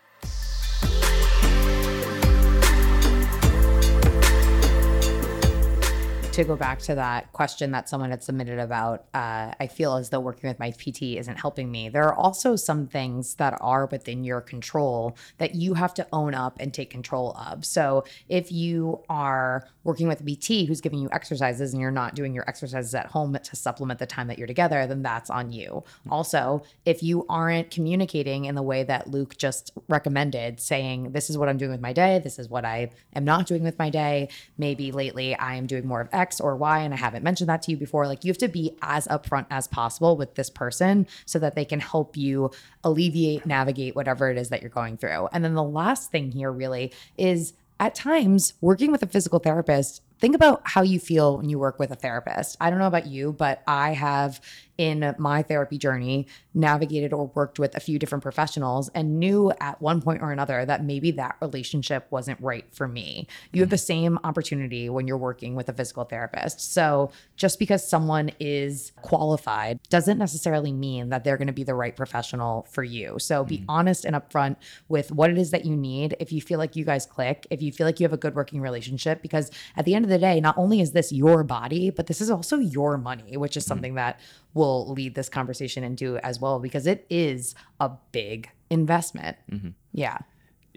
[6.37, 10.11] To go back to that question that someone had submitted about, uh, I feel as
[10.11, 11.88] though working with my PT isn't helping me.
[11.88, 16.35] There are also some things that are within your control that you have to own
[16.35, 17.64] up and take control of.
[17.64, 22.14] So if you are working with a PT who's giving you exercises and you're not
[22.14, 25.53] doing your exercises at home to supplement the time that you're together, then that's on
[25.53, 25.85] you.
[26.11, 31.38] Also, if you aren't communicating in the way that Luke just recommended, saying, This is
[31.38, 33.88] what I'm doing with my day, this is what I am not doing with my
[33.88, 37.23] day, maybe lately I am doing more of X X or Y, and I haven't
[37.23, 38.07] mentioned that to you before.
[38.07, 41.65] Like you have to be as upfront as possible with this person so that they
[41.65, 42.51] can help you
[42.83, 45.29] alleviate, navigate whatever it is that you're going through.
[45.33, 50.03] And then the last thing here really is at times working with a physical therapist
[50.19, 52.57] think about how you feel when you work with a therapist.
[52.61, 54.41] I don't know about you, but I have
[54.79, 59.81] in my therapy journey navigated or worked with a few different professionals and knew at
[59.81, 63.27] one point or another that maybe that relationship wasn't right for me.
[63.53, 66.73] You have the same opportunity when you're working with a physical therapist.
[66.73, 71.75] So just because someone is qualified doesn't necessarily mean that they're going to be the
[71.75, 73.19] right professional for you.
[73.19, 73.71] So be mm-hmm.
[73.71, 74.57] honest and upfront
[74.89, 76.17] with what it is that you need.
[76.21, 78.35] If you feel like you guys click, if you feel like you have a good
[78.35, 81.91] working relationship, because at the end of the day, not only is this your body,
[81.91, 83.69] but this is also your money, which is mm-hmm.
[83.69, 84.21] something that
[84.57, 89.37] will lead this conversation into as well because it is a big investment.
[89.53, 89.69] Mm-hmm.
[89.92, 90.19] Yeah.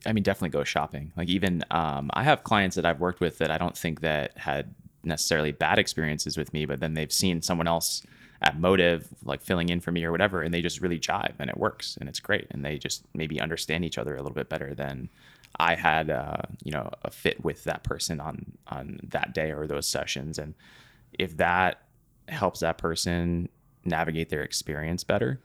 [0.06, 1.12] I mean, definitely go shopping.
[1.18, 4.38] Like even um, I have clients that I've worked with that I don't think that
[4.38, 8.04] had necessarily bad experiences with me, but then they've seen someone else
[8.42, 11.50] at Motive like filling in for me or whatever, and they just really jive and
[11.50, 14.50] it works and it's great, and they just maybe understand each other a little bit
[14.50, 15.10] better than
[15.58, 19.68] I had, uh, you know, a fit with that person on on that day or
[19.68, 20.54] those sessions, and
[21.18, 21.82] if that
[22.30, 23.50] helps that person
[23.90, 25.42] navigate their experience better,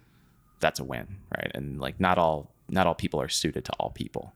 [0.60, 1.50] that's a win, right?
[1.54, 4.32] And like not all not all people are suited to all people.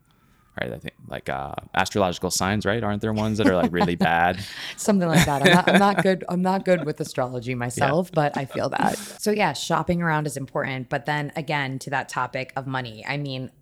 [0.60, 0.72] Right.
[0.72, 2.82] I think like uh, astrological signs, right?
[2.82, 4.44] Aren't there ones that are like really bad?
[4.76, 5.42] Something like that.
[5.42, 6.24] I'm not, I'm not good.
[6.28, 8.14] I'm not good with astrology myself, yeah.
[8.14, 8.98] but I feel that.
[8.98, 10.88] So yeah, shopping around is important.
[10.88, 13.52] But then again, to that topic of money, I mean,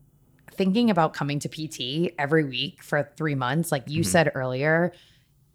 [0.54, 4.11] thinking about coming to PT every week for three months, like you mm-hmm.
[4.11, 4.92] said earlier,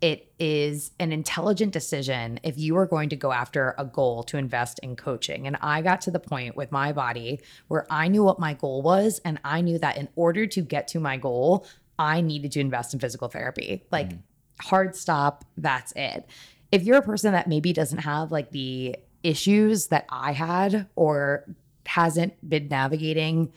[0.01, 4.37] it is an intelligent decision if you are going to go after a goal to
[4.37, 5.45] invest in coaching.
[5.45, 8.81] And I got to the point with my body where I knew what my goal
[8.81, 9.21] was.
[9.23, 11.67] And I knew that in order to get to my goal,
[11.99, 13.83] I needed to invest in physical therapy.
[13.91, 14.19] Like, mm.
[14.59, 16.25] hard stop, that's it.
[16.71, 21.45] If you're a person that maybe doesn't have like the issues that I had or
[21.85, 23.53] hasn't been navigating,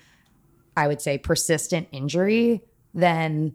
[0.76, 3.54] I would say, persistent injury, then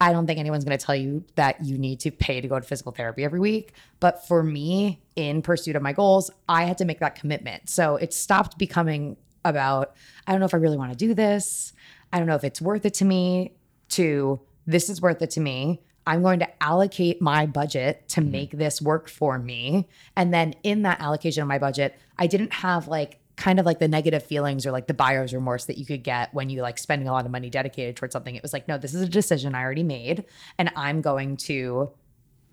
[0.00, 2.60] I don't think anyone's going to tell you that you need to pay to go
[2.60, 3.72] to physical therapy every week.
[3.98, 7.70] But for me, in pursuit of my goals, I had to make that commitment.
[7.70, 9.94] So it stopped becoming about,
[10.26, 11.72] I don't know if I really want to do this.
[12.12, 13.54] I don't know if it's worth it to me,
[13.90, 15.82] to this is worth it to me.
[16.06, 18.30] I'm going to allocate my budget to mm-hmm.
[18.30, 19.88] make this work for me.
[20.14, 23.78] And then in that allocation of my budget, I didn't have like kind of like
[23.78, 26.78] the negative feelings or like the buyer's remorse that you could get when you like
[26.78, 28.34] spending a lot of money dedicated towards something.
[28.34, 30.24] It was like, no, this is a decision I already made
[30.58, 31.90] and I'm going to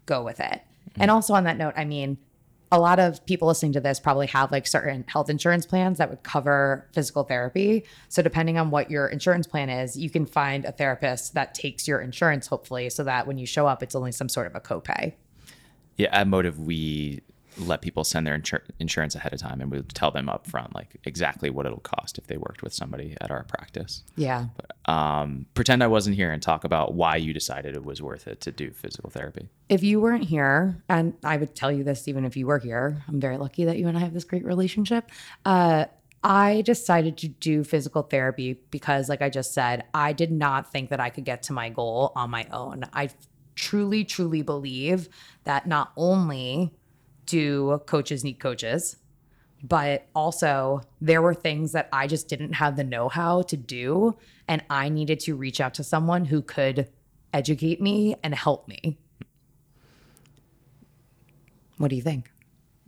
[0.05, 0.61] go with it.
[0.61, 1.01] Mm-hmm.
[1.01, 2.17] And also on that note, I mean,
[2.69, 6.09] a lot of people listening to this probably have like certain health insurance plans that
[6.09, 7.85] would cover physical therapy.
[8.09, 11.87] So depending on what your insurance plan is, you can find a therapist that takes
[11.87, 14.59] your insurance hopefully so that when you show up it's only some sort of a
[14.59, 15.13] copay.
[15.97, 17.21] Yeah, at Motiv, we
[17.57, 20.47] let people send their insur- insurance ahead of time and we would tell them up
[20.47, 24.45] front like exactly what it'll cost if they worked with somebody at our practice Yeah.
[24.85, 28.41] um, pretend i wasn't here and talk about why you decided it was worth it
[28.41, 32.25] to do physical therapy If you weren't here, and I would tell you this even
[32.25, 35.09] if you were here, I'm very lucky that you and I have this great relationship.
[35.45, 35.85] Uh,
[36.23, 40.89] I decided to do physical therapy because, like I just said, I did not think
[40.89, 42.85] that I could get to my goal on my own.
[42.93, 43.09] I
[43.55, 45.09] truly, truly believe
[45.43, 46.71] that not only
[47.25, 48.97] do coaches need coaches,
[49.63, 54.15] but also there were things that I just didn't have the know how to do.
[54.47, 56.89] And I needed to reach out to someone who could
[57.33, 58.97] educate me and help me.
[61.77, 62.29] What do you think?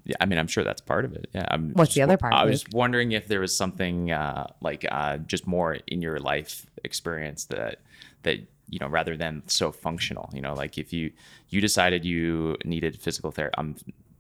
[0.08, 2.16] yeah i mean i'm sure that's part of it yeah I'm What's just- the other
[2.16, 2.76] part, i was Luke?
[2.76, 7.80] wondering if there was something uh, like uh, just more in your life experience that
[8.22, 8.38] that
[8.70, 11.12] you know rather than so functional you know like if you
[11.50, 13.76] you decided you needed physical therapy i'm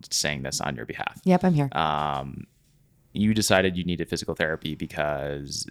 [0.09, 1.69] saying this on your behalf Yep, I'm here.
[1.73, 2.45] um,
[3.13, 5.65] you decided you needed physical therapy because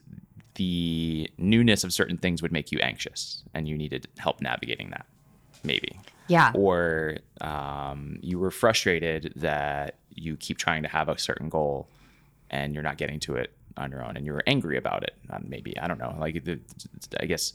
[0.55, 5.07] the newness of certain things would make you anxious and you needed help navigating that
[5.63, 6.53] maybe yeah.
[6.55, 11.89] or um, you were frustrated that you keep trying to have a certain goal
[12.51, 15.39] and you're not getting to it on your own and you're angry about it uh,
[15.43, 16.61] maybe i don't know like the,
[17.19, 17.53] i guess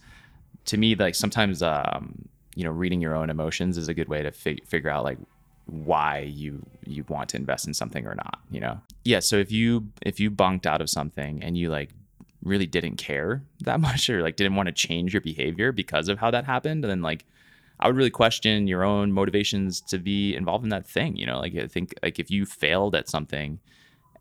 [0.66, 4.22] to me like sometimes um, you know reading your own emotions is a good way
[4.22, 5.18] to fi- figure out like
[5.70, 9.52] why you you want to invest in something or not you know yeah so if
[9.52, 11.92] you if you bunked out of something and you like
[12.44, 16.20] really didn't care that much or like didn't want to change your behavior because of
[16.20, 17.26] how that happened then like
[17.80, 21.16] I would really question your own motivations to be involved in that thing.
[21.16, 23.60] You know, like I think like if you failed at something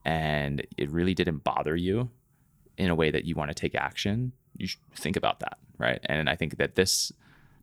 [0.05, 2.11] and it really didn't bother you
[2.77, 6.01] in a way that you want to take action, you should think about that, right?
[6.05, 7.13] And I think that this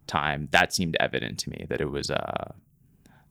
[0.07, 2.51] time that seemed evident to me that it was uh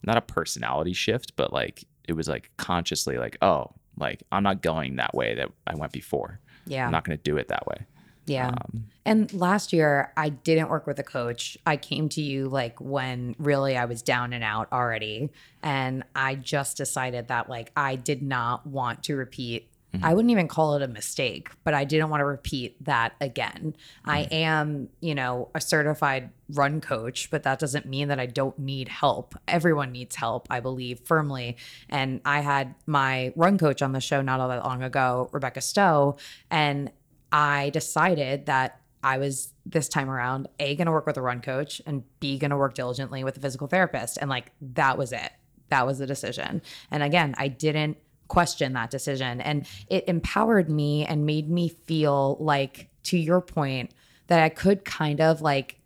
[0.06, 4.62] not a personality shift, but like it was like consciously like, oh, like I'm not
[4.62, 6.40] going that way that I went before.
[6.66, 6.86] Yeah.
[6.86, 7.86] I'm not going to do it that way.
[8.26, 8.48] Yeah.
[8.48, 11.58] Um, And last year, I didn't work with a coach.
[11.66, 15.30] I came to you like when really I was down and out already.
[15.62, 19.70] And I just decided that like I did not want to repeat.
[20.02, 23.76] I wouldn't even call it a mistake, but I didn't want to repeat that again.
[24.04, 24.34] I mm-hmm.
[24.34, 28.88] am, you know, a certified run coach, but that doesn't mean that I don't need
[28.88, 29.34] help.
[29.46, 31.56] Everyone needs help, I believe firmly.
[31.88, 35.60] And I had my run coach on the show not all that long ago, Rebecca
[35.60, 36.16] Stowe,
[36.50, 36.90] and
[37.32, 41.42] I decided that I was this time around A, going to work with a run
[41.42, 44.18] coach and B, going to work diligently with a physical therapist.
[44.20, 45.30] And like that was it.
[45.68, 46.62] That was the decision.
[46.90, 49.40] And again, I didn't question that decision.
[49.40, 53.92] And it empowered me and made me feel like, to your point,
[54.26, 55.80] that I could kind of like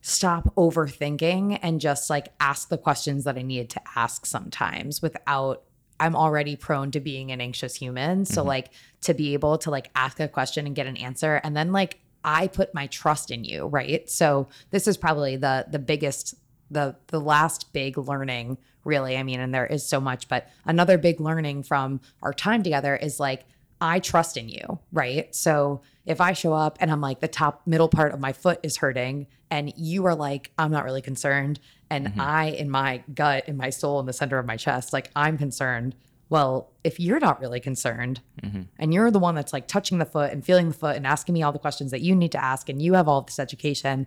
[0.00, 5.62] stop overthinking and just like ask the questions that I needed to ask sometimes without
[6.00, 8.24] I'm already prone to being an anxious human.
[8.24, 8.48] So mm-hmm.
[8.48, 8.70] like
[9.02, 12.00] to be able to like ask a question and get an answer and then like
[12.24, 14.08] I put my trust in you, right?
[14.08, 16.34] So this is probably the the biggest
[16.70, 19.16] the the last big learning really.
[19.16, 22.96] I mean, and there is so much, but another big learning from our time together
[22.96, 23.44] is like
[23.82, 25.34] I trust in you, right?
[25.34, 28.60] So if I show up and I'm like the top middle part of my foot
[28.62, 31.58] is hurting and you are like I'm not really concerned
[31.90, 32.20] and mm-hmm.
[32.20, 35.36] I in my gut in my soul in the center of my chest like I'm
[35.36, 35.96] concerned.
[36.28, 38.62] Well, if you're not really concerned mm-hmm.
[38.78, 41.34] and you're the one that's like touching the foot and feeling the foot and asking
[41.34, 44.06] me all the questions that you need to ask and you have all this education,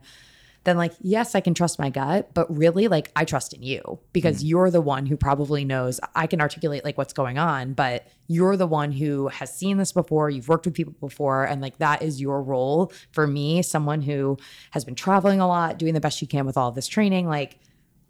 [0.65, 3.99] then like yes i can trust my gut but really like i trust in you
[4.11, 4.49] because mm.
[4.49, 8.57] you're the one who probably knows i can articulate like what's going on but you're
[8.57, 12.01] the one who has seen this before you've worked with people before and like that
[12.01, 14.37] is your role for me someone who
[14.71, 17.27] has been traveling a lot doing the best you can with all of this training
[17.27, 17.59] like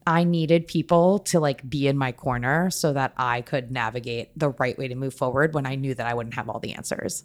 [0.08, 4.50] I needed people to like be in my corner so that I could navigate the
[4.50, 7.24] right way to move forward when I knew that I wouldn't have all the answers.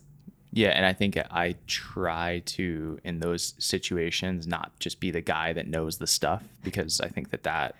[0.52, 5.52] Yeah, and I think I try to in those situations not just be the guy
[5.52, 7.76] that knows the stuff because I think that that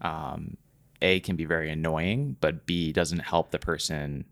[0.00, 0.56] um,
[1.02, 4.24] a can be very annoying, but b doesn't help the person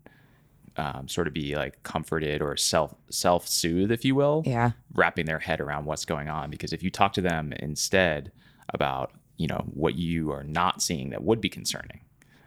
[0.77, 4.43] um, sort of be like comforted or self self soothe, if you will.
[4.45, 8.31] Yeah, wrapping their head around what's going on because if you talk to them instead
[8.73, 11.99] about you know what you are not seeing that would be concerning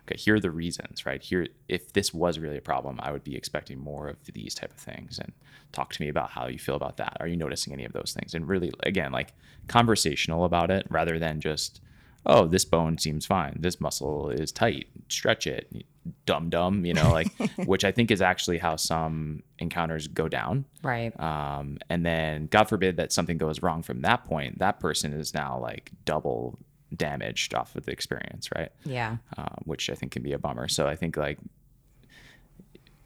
[0.09, 1.23] okay here are the reasons right?
[1.23, 4.73] Here if this was really a problem i would be expecting more of these type
[4.73, 5.33] of things and
[5.73, 7.17] talk to me about how you feel about that.
[7.21, 8.35] Are you noticing any of those things?
[8.35, 9.33] And really again like
[9.67, 11.81] conversational about it rather than just
[12.27, 13.57] oh this bone seems fine.
[13.61, 14.89] This muscle is tight.
[15.09, 15.85] Stretch it.
[16.25, 17.31] Dumb dumb you know like
[17.67, 20.65] which i think is actually how some encounters go down.
[20.83, 21.19] Right.
[21.21, 25.35] Um, and then god forbid that something goes wrong from that point that person is
[25.35, 26.59] now like double
[26.95, 28.71] damaged off of the experience, right?
[28.85, 29.17] Yeah.
[29.37, 30.69] Um, which I think can be a bummer.
[30.69, 31.39] So I think like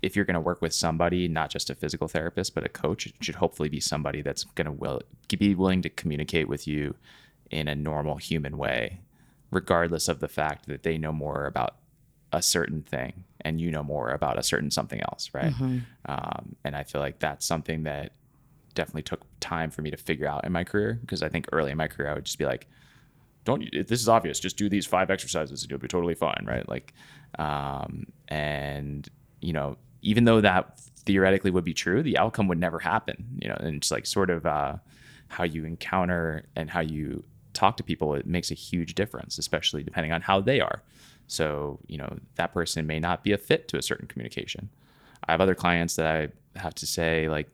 [0.02, 3.06] if you're going to work with somebody, not just a physical therapist, but a coach,
[3.06, 6.94] it should hopefully be somebody that's going to will be willing to communicate with you
[7.50, 9.00] in a normal human way,
[9.50, 11.76] regardless of the fact that they know more about
[12.32, 15.52] a certain thing and you know more about a certain something else, right?
[15.52, 15.78] Mm-hmm.
[16.06, 18.12] Um, and I feel like that's something that
[18.74, 21.70] definitely took time for me to figure out in my career because I think early
[21.70, 22.66] in my career I would just be like,
[23.44, 26.44] don't you this is obvious just do these five exercises and you'll be totally fine
[26.46, 26.68] right?
[26.68, 26.92] Like
[27.38, 29.08] um, and
[29.40, 33.48] you know even though that theoretically would be true the outcome would never happen you
[33.48, 34.76] know and it's like sort of uh,
[35.28, 39.82] how you encounter and how you talk to people it makes a huge difference especially
[39.82, 40.82] depending on how they are.
[41.26, 44.68] So you know that person may not be a fit to a certain communication.
[45.26, 47.48] I have other clients that i have to say like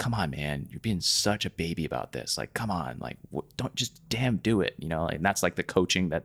[0.00, 2.38] come on, man, you're being such a baby about this.
[2.38, 3.18] Like, come on, like,
[3.58, 5.06] don't just damn do it, you know?
[5.06, 6.24] And that's like the coaching that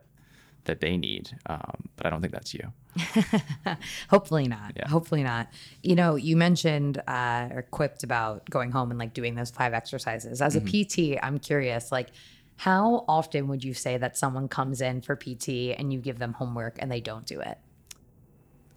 [0.63, 1.29] that they need.
[1.45, 2.71] Um, but I don't think that's you.
[4.09, 4.71] Hopefully not.
[4.75, 4.87] Yeah.
[4.87, 5.49] Hopefully not.
[5.83, 9.73] You know, you mentioned uh, or quipped about going home and like doing those five
[9.73, 10.41] exercises.
[10.41, 11.11] As mm-hmm.
[11.11, 12.09] a PT, I'm curious, like,
[12.55, 16.33] how often would you say that someone comes in for PT and you give them
[16.33, 17.59] homework and they don't do it?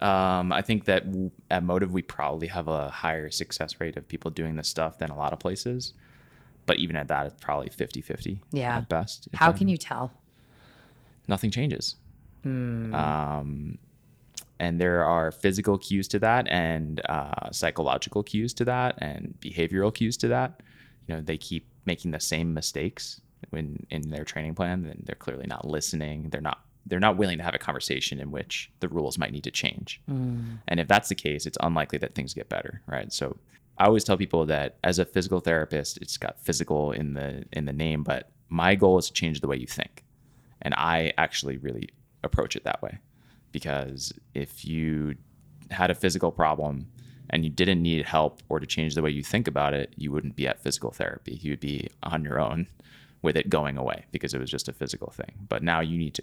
[0.01, 1.05] Um, I think that
[1.51, 5.11] at Motiv we probably have a higher success rate of people doing this stuff than
[5.11, 5.95] a lot of places.
[6.67, 8.79] But even at that, it's probably 50 50 yeah.
[8.79, 9.29] at best.
[9.35, 10.13] How can you tell?
[11.27, 11.97] Nothing changes.
[12.45, 12.95] Mm.
[12.95, 13.79] Um,
[14.61, 19.93] and there are physical cues to that and uh, psychological cues to that and behavioral
[19.93, 20.63] cues to that.
[21.07, 23.21] You know, they keep making the same mistakes
[23.51, 26.29] when in their training plan, then they're clearly not listening.
[26.31, 29.45] They're not they're not willing to have a conversation in which the rules might need
[29.45, 30.01] to change.
[30.11, 30.59] Mm.
[30.67, 33.13] And if that's the case, it's unlikely that things get better, right?
[33.13, 33.37] So
[33.79, 37.67] I always tell people that as a physical therapist, it's got physical in the in
[37.67, 40.05] the name, but my goal is to change the way you think.
[40.63, 41.91] And I actually really
[42.25, 42.99] approach it that way.
[43.53, 45.15] Because if you
[45.71, 46.89] had a physical problem
[47.31, 50.11] and you didn't need help or to change the way you think about it, you
[50.11, 51.39] wouldn't be at physical therapy.
[51.43, 52.67] You would be on your own
[53.23, 55.33] with it going away because it was just a physical thing.
[55.49, 56.23] But now you need to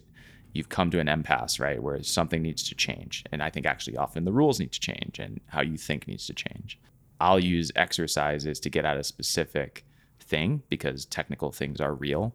[0.55, 3.23] you've come to an impasse, right, where something needs to change.
[3.31, 6.25] And I think actually often the rules need to change and how you think needs
[6.27, 6.79] to change.
[7.19, 9.85] I'll use exercises to get at a specific
[10.19, 12.33] thing because technical things are real.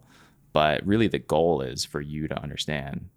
[0.53, 3.09] But really, the goal is for you to understand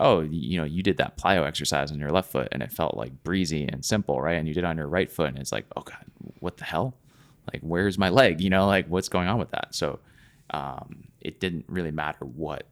[0.00, 2.96] oh, you know, you did that plyo exercise on your left foot and it felt
[2.96, 4.38] like breezy and simple, right?
[4.38, 6.04] And you did it on your right foot and it's like, oh God,
[6.40, 6.94] what the hell?
[7.52, 8.40] Like, where's my leg?
[8.40, 9.74] You know, like what's going on with that?
[9.74, 9.98] So
[10.50, 12.66] um, it didn't really matter what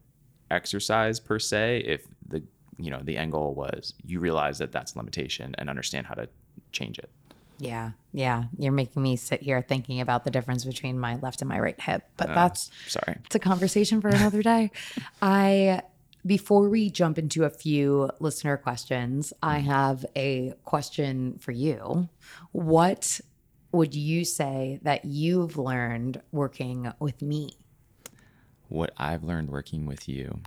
[0.50, 2.42] exercise per se if the
[2.78, 6.28] you know the end goal was you realize that that's limitation and understand how to
[6.72, 7.10] change it.
[7.58, 8.44] Yeah yeah.
[8.58, 11.80] You're making me sit here thinking about the difference between my left and my right
[11.80, 13.18] hip but uh, that's sorry.
[13.24, 14.70] it's a conversation for another day.
[15.22, 15.82] I
[16.26, 19.70] before we jump into a few listener questions i mm-hmm.
[19.70, 22.08] have a question for you.
[22.52, 23.20] What
[23.72, 27.56] would you say that you've learned working with me
[28.70, 30.40] what I've learned working with you.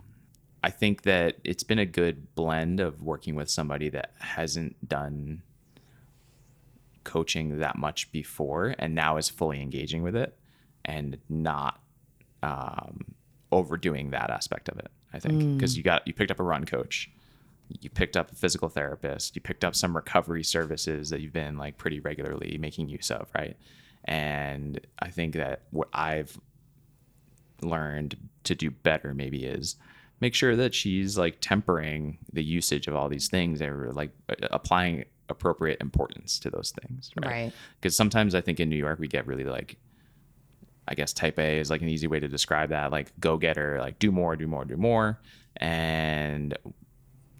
[0.63, 5.43] I think that it's been a good blend of working with somebody that hasn't done
[7.03, 10.37] coaching that much before and now is fully engaging with it
[10.85, 11.81] and not
[12.41, 13.13] um,
[13.51, 14.89] overdoing that aspect of it.
[15.13, 15.77] I think because mm.
[15.77, 17.11] you got you picked up a run coach,
[17.81, 21.57] you picked up a physical therapist, you picked up some recovery services that you've been
[21.57, 23.57] like pretty regularly making use of, right?
[24.05, 26.39] And I think that what I've
[27.63, 29.75] learned to do better maybe is
[30.19, 34.11] make sure that she's like tempering the usage of all these things or like
[34.51, 37.97] applying appropriate importance to those things right because right.
[37.97, 39.77] sometimes i think in new york we get really like
[40.87, 42.91] I guess type A is like an easy way to describe that.
[42.91, 45.19] Like go getter, like do more, do more, do more.
[45.57, 46.57] And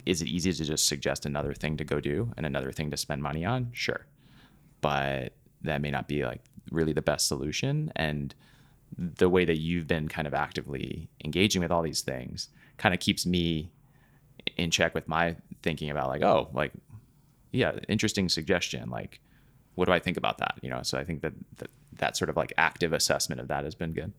[0.06, 2.96] is it easy to just suggest another thing to go do and another thing to
[2.96, 3.70] spend money on?
[3.72, 4.06] Sure.
[4.80, 7.92] But that may not be like really the best solution.
[7.96, 8.34] And
[8.96, 13.00] the way that you've been kind of actively engaging with all these things kind of
[13.00, 13.70] keeps me
[14.56, 16.72] in check with my thinking about like, oh, like,
[17.52, 18.90] yeah, interesting suggestion.
[18.90, 19.20] Like,
[19.74, 20.58] what do I think about that?
[20.62, 23.64] You know, so I think that that, that sort of like active assessment of that
[23.64, 24.12] has been good.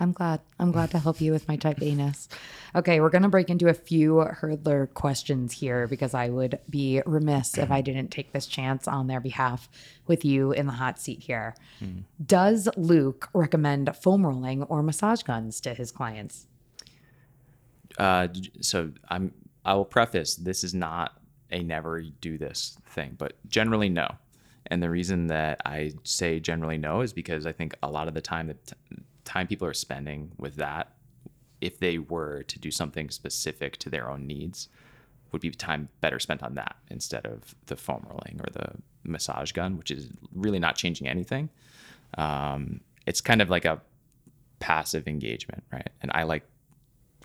[0.00, 0.40] I'm glad.
[0.58, 2.28] I'm glad to help you with my type anus.
[2.74, 7.02] Okay, we're going to break into a few hurdler questions here because I would be
[7.04, 9.68] remiss if I didn't take this chance on their behalf
[10.06, 11.54] with you in the hot seat here.
[11.82, 12.04] Mm.
[12.24, 16.46] Does Luke recommend foam rolling or massage guns to his clients?
[17.98, 18.28] Uh,
[18.60, 19.32] so I'm.
[19.62, 21.20] I will preface this is not
[21.50, 24.08] a never do this thing, but generally no.
[24.68, 28.14] And the reason that I say generally no is because I think a lot of
[28.14, 28.72] the time that
[29.30, 30.92] time people are spending with that,
[31.60, 34.68] if they were to do something specific to their own needs,
[35.30, 38.72] would be time better spent on that instead of the foam rolling or the
[39.04, 41.48] massage gun, which is really not changing anything.
[42.18, 43.80] Um, it's kind of like a
[44.58, 45.90] passive engagement, right?
[46.02, 46.42] And I like,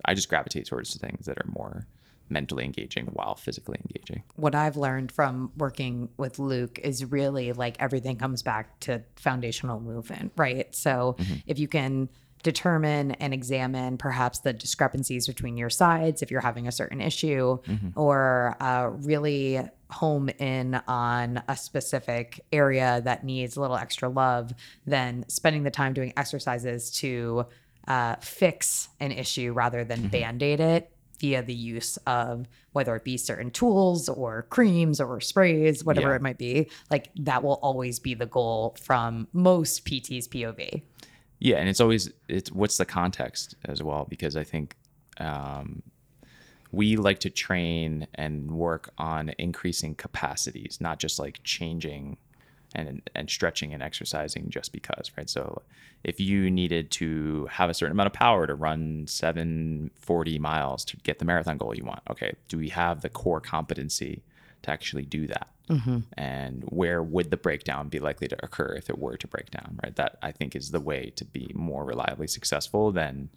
[0.05, 1.87] I just gravitate towards things that are more
[2.29, 4.23] mentally engaging while physically engaging.
[4.35, 9.79] What I've learned from working with Luke is really like everything comes back to foundational
[9.79, 10.73] movement, right?
[10.75, 11.35] So mm-hmm.
[11.45, 12.09] if you can
[12.45, 17.57] determine and examine perhaps the discrepancies between your sides if you're having a certain issue
[17.63, 17.99] mm-hmm.
[17.99, 19.59] or uh, really
[19.89, 24.53] home in on a specific area that needs a little extra love
[24.85, 27.47] then spending the time doing exercises to
[27.87, 30.09] uh, fix an issue rather than mm-hmm.
[30.09, 35.83] band-aid it via the use of whether it be certain tools or creams or sprays,
[35.83, 36.15] whatever yeah.
[36.15, 36.69] it might be.
[36.91, 40.81] Like that will always be the goal from most PTs POV.
[41.39, 44.75] Yeah, and it's always it's what's the context as well because I think
[45.19, 45.83] um,
[46.71, 52.17] we like to train and work on increasing capacities, not just like changing
[52.75, 55.29] and and stretching and exercising just because, right?
[55.29, 55.61] So
[56.03, 60.97] if you needed to have a certain amount of power to run 740 miles to
[60.97, 64.21] get the marathon goal you want, okay, do we have the core competency
[64.63, 65.49] to actually do that?
[65.69, 65.99] Mm-hmm.
[66.13, 69.79] And where would the breakdown be likely to occur if it were to break down,
[69.83, 69.95] right?
[69.95, 73.29] That I think is the way to be more reliably successful than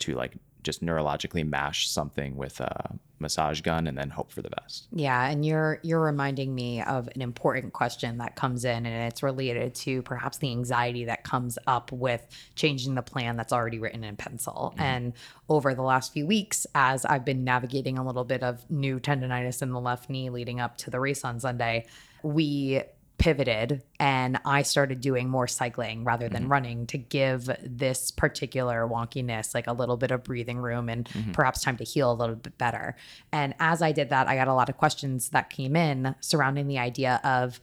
[0.00, 4.50] to like just neurologically mash something with a massage gun and then hope for the
[4.50, 4.88] best.
[4.92, 9.22] Yeah, and you're you're reminding me of an important question that comes in and it's
[9.22, 14.04] related to perhaps the anxiety that comes up with changing the plan that's already written
[14.04, 14.72] in pencil.
[14.74, 14.82] Mm-hmm.
[14.82, 15.12] And
[15.48, 19.62] over the last few weeks as I've been navigating a little bit of new tendonitis
[19.62, 21.86] in the left knee leading up to the race on Sunday,
[22.22, 22.82] we
[23.18, 26.52] pivoted and I started doing more cycling rather than mm-hmm.
[26.52, 31.32] running to give this particular wonkiness like a little bit of breathing room and mm-hmm.
[31.32, 32.96] perhaps time to heal a little bit better.
[33.32, 36.68] And as I did that, I got a lot of questions that came in surrounding
[36.68, 37.60] the idea of,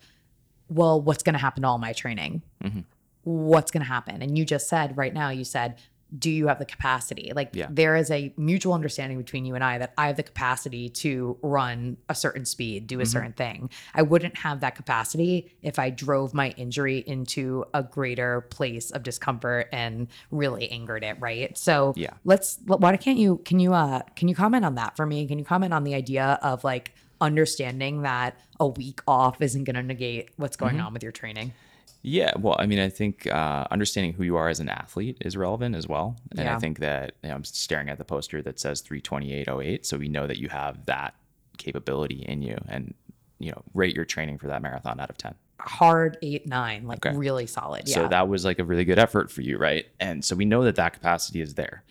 [0.68, 2.42] well, what's going to happen to all my training?
[2.62, 2.82] Mm-hmm.
[3.24, 4.22] What's going to happen?
[4.22, 5.78] And you just said right now, you said,
[6.18, 7.32] do you have the capacity?
[7.36, 7.68] Like yeah.
[7.70, 11.38] there is a mutual understanding between you and I that I have the capacity to
[11.42, 13.12] run a certain speed, do a mm-hmm.
[13.12, 13.70] certain thing.
[13.94, 19.04] I wouldn't have that capacity if I drove my injury into a greater place of
[19.04, 21.58] discomfort and really angered it, right?
[21.58, 22.14] So yeah.
[22.24, 25.28] let's why can't you can you uh can you comment on that for me?
[25.28, 29.76] Can you comment on the idea of like understanding that a week off isn't going
[29.76, 30.88] to negate what's going mm-hmm.
[30.88, 31.54] on with your training?
[32.08, 35.36] Yeah, well, I mean, I think uh, understanding who you are as an athlete is
[35.36, 36.56] relevant as well, and yeah.
[36.56, 40.08] I think that you know, I'm staring at the poster that says 328.08, so we
[40.08, 41.16] know that you have that
[41.58, 42.94] capability in you, and
[43.40, 45.34] you know, rate your training for that marathon out of 10.
[45.60, 47.18] Hard eight nine, like okay.
[47.18, 47.88] really solid.
[47.88, 47.96] Yeah.
[47.96, 49.88] So that was like a really good effort for you, right?
[50.00, 51.84] And so we know that that capacity is there.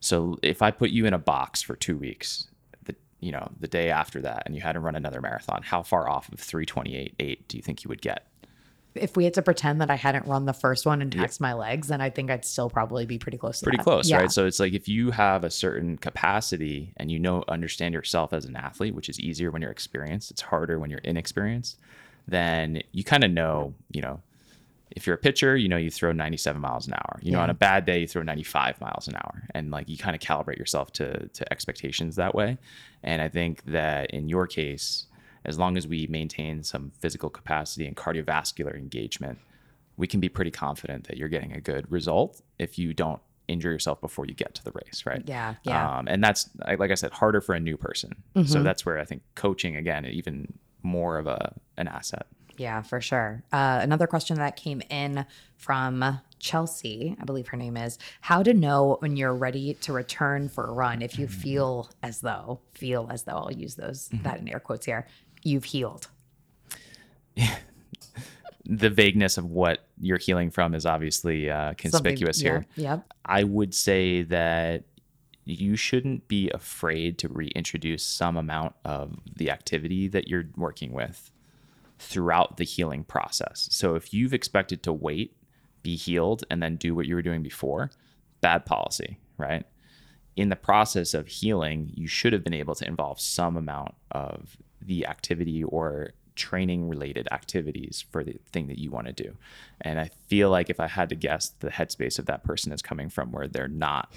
[0.00, 2.48] So if I put you in a box for two weeks,
[2.82, 5.84] the you know the day after that, and you had to run another marathon, how
[5.84, 8.26] far off of 328.8 do you think you would get?
[8.94, 11.48] If we had to pretend that I hadn't run the first one and taxed yeah.
[11.48, 13.84] my legs, then I think I'd still probably be pretty close to pretty that.
[13.84, 14.18] close, yeah.
[14.18, 14.30] right?
[14.30, 18.44] So it's like if you have a certain capacity and you know understand yourself as
[18.44, 21.78] an athlete, which is easier when you're experienced, it's harder when you're inexperienced,
[22.26, 24.20] then you kind of know, you know,
[24.90, 27.20] if you're a pitcher, you know you throw 97 miles an hour.
[27.22, 27.36] You yeah.
[27.36, 30.16] know, on a bad day, you throw 95 miles an hour, and like you kind
[30.16, 32.58] of calibrate yourself to to expectations that way.
[33.02, 35.06] And I think that in your case,
[35.44, 39.38] as long as we maintain some physical capacity and cardiovascular engagement,
[39.96, 43.72] we can be pretty confident that you're getting a good result if you don't injure
[43.72, 45.22] yourself before you get to the race, right?
[45.26, 45.98] Yeah, yeah.
[45.98, 48.14] Um, and that's like I said, harder for a new person.
[48.36, 48.46] Mm-hmm.
[48.46, 52.26] So that's where I think coaching again, even more of a an asset.
[52.56, 53.42] Yeah, for sure.
[53.52, 55.24] Uh, another question that came in
[55.56, 60.48] from Chelsea, I believe her name is, how to know when you're ready to return
[60.50, 61.40] for a run if you Mm-hmm.
[61.40, 65.06] feel as though, feel as though, I'll use those, that in air quotes here,
[65.42, 66.08] you've healed.
[68.66, 72.66] The vagueness of what you're healing from is obviously uh, Something- conspicuous here.
[72.76, 72.90] Yeah.
[72.90, 73.12] Yep.
[73.24, 74.84] I would say that
[75.44, 81.32] you shouldn't be afraid to reintroduce some amount of the activity that you're working with
[81.98, 83.66] throughout the healing process.
[83.72, 85.36] So if you've expected to wait,
[85.82, 87.90] be healed, and then do what you were doing before,
[88.40, 89.64] bad policy, right?
[90.36, 94.56] In the process of healing, you should have been able to involve some amount of
[94.80, 99.36] the activity or training related activities for the thing that you want to do.
[99.80, 102.80] And I feel like if I had to guess, the headspace of that person is
[102.82, 104.10] coming from where they're not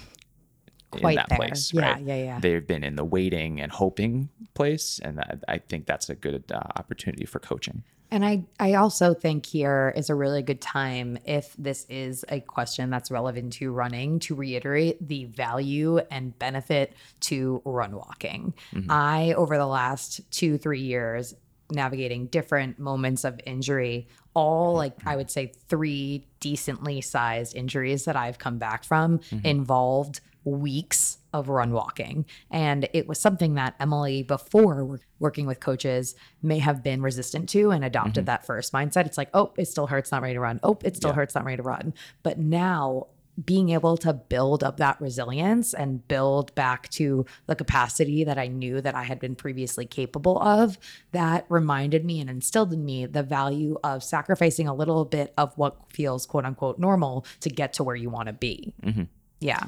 [0.90, 1.38] Quite in that there.
[1.38, 1.72] place.
[1.74, 2.02] Yeah, right?
[2.02, 2.40] yeah, yeah.
[2.40, 6.44] They've been in the waiting and hoping place, and I, I think that's a good
[6.52, 7.82] uh, opportunity for coaching.
[8.14, 12.38] And I, I also think here is a really good time if this is a
[12.38, 16.92] question that's relevant to running to reiterate the value and benefit
[17.22, 18.54] to run walking.
[18.72, 18.88] Mm-hmm.
[18.88, 21.34] I, over the last two, three years,
[21.72, 24.78] navigating different moments of injury, all mm-hmm.
[24.78, 29.44] like I would say three decently sized injuries that I've come back from mm-hmm.
[29.44, 32.26] involved weeks of run walking.
[32.50, 37.70] And it was something that Emily, before working with coaches, may have been resistant to
[37.70, 38.26] and adopted mm-hmm.
[38.26, 39.06] that first mindset.
[39.06, 40.60] It's like, oh, it still hurts, not ready to run.
[40.62, 41.94] Oh, it still hurts, not ready to run.
[42.22, 43.08] But now,
[43.42, 48.46] being able to build up that resilience and build back to the capacity that I
[48.46, 50.78] knew that I had been previously capable of,
[51.12, 55.56] that reminded me and instilled in me the value of sacrificing a little bit of
[55.58, 58.72] what feels quote unquote normal to get to where you want to be.
[58.82, 59.04] Mm-hmm.
[59.40, 59.64] Yeah.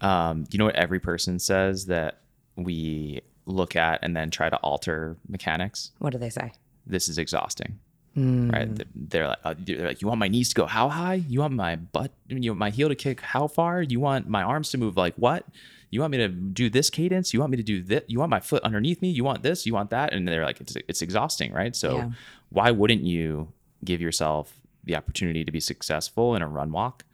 [0.00, 2.20] Um, you know what every person says that
[2.56, 5.90] we look at and then try to alter mechanics?
[5.98, 6.52] What do they say?
[6.86, 7.78] This is exhausting.
[8.14, 8.50] Hmm.
[8.50, 8.68] Right?
[8.94, 11.14] They're like, uh, they're like, you want my knees to go how high?
[11.14, 13.82] You want my butt, you want my heel to kick how far?
[13.82, 15.46] You want my arms to move like what?
[15.90, 17.32] You want me to do this cadence?
[17.32, 18.02] You want me to do this?
[18.08, 19.10] You want my foot underneath me?
[19.10, 19.66] You want this?
[19.66, 20.12] You want that?
[20.12, 21.74] And they're like, it's it's exhausting, right?
[21.74, 22.10] So Yeah.
[22.50, 23.52] why wouldn't you
[23.84, 27.04] give yourself the opportunity to be successful in a run walk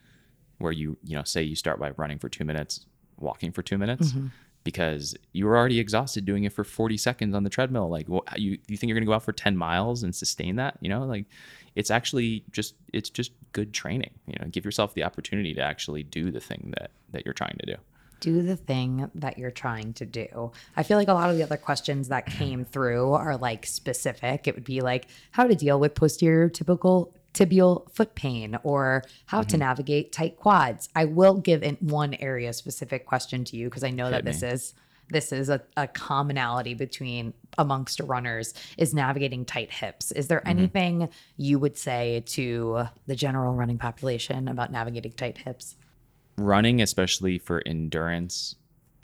[0.59, 2.87] where you you know say you start by running for two minutes
[3.19, 4.27] walking for two minutes mm-hmm.
[4.65, 8.39] because you were already exhausted doing it for 40 seconds on the treadmill like what,
[8.39, 10.89] you you think you're going to go out for 10 miles and sustain that you
[10.89, 11.27] know like
[11.75, 16.03] it's actually just it's just good training you know give yourself the opportunity to actually
[16.03, 17.77] do the thing that that you're trying to do
[18.21, 20.53] do the thing that you're trying to do.
[20.77, 24.49] I feel like a lot of the other questions that came through are like specific.
[24.49, 29.43] It would be like how to deal with posterior typical tibial foot pain or how
[29.43, 29.59] to mm-hmm.
[29.61, 30.89] navigate tight quads.
[30.95, 34.43] I will give in one area specific question to you because I know that this
[34.43, 34.74] is
[35.09, 40.11] this is a, a commonality between amongst runners is navigating tight hips.
[40.11, 40.59] Is there mm-hmm.
[40.59, 45.76] anything you would say to the general running population about navigating tight hips?
[46.37, 48.57] running especially for endurance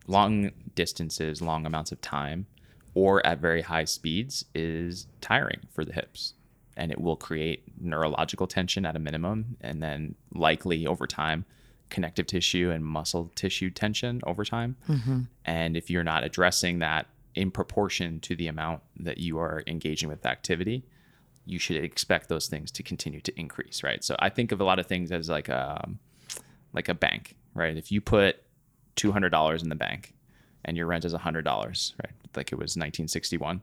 [0.06, 2.46] long distances long amounts of time
[2.94, 6.34] or at very high speeds is tiring for the hips
[6.76, 11.44] and it will create neurological tension at a minimum and then likely over time
[11.90, 14.76] connective tissue and muscle tissue tension over time
[15.44, 20.08] and if you're not addressing that in proportion to the amount that you are engaging
[20.08, 20.84] with activity
[21.44, 24.64] you should expect those things to continue to increase right so i think of a
[24.64, 25.98] lot of things as like um,
[26.72, 27.76] like a bank, right?
[27.76, 28.42] If you put
[28.96, 30.14] two hundred dollars in the bank
[30.64, 32.14] and your rent is hundred dollars, right?
[32.36, 33.62] Like it was nineteen sixty one,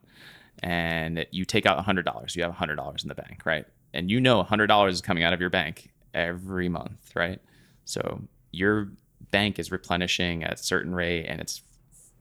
[0.62, 3.66] and you take out hundred dollars, you have hundred dollars in the bank, right?
[3.94, 7.40] And you know hundred dollars is coming out of your bank every month, right?
[7.86, 8.90] So your
[9.32, 11.62] bank is replenishing at a certain rate and it's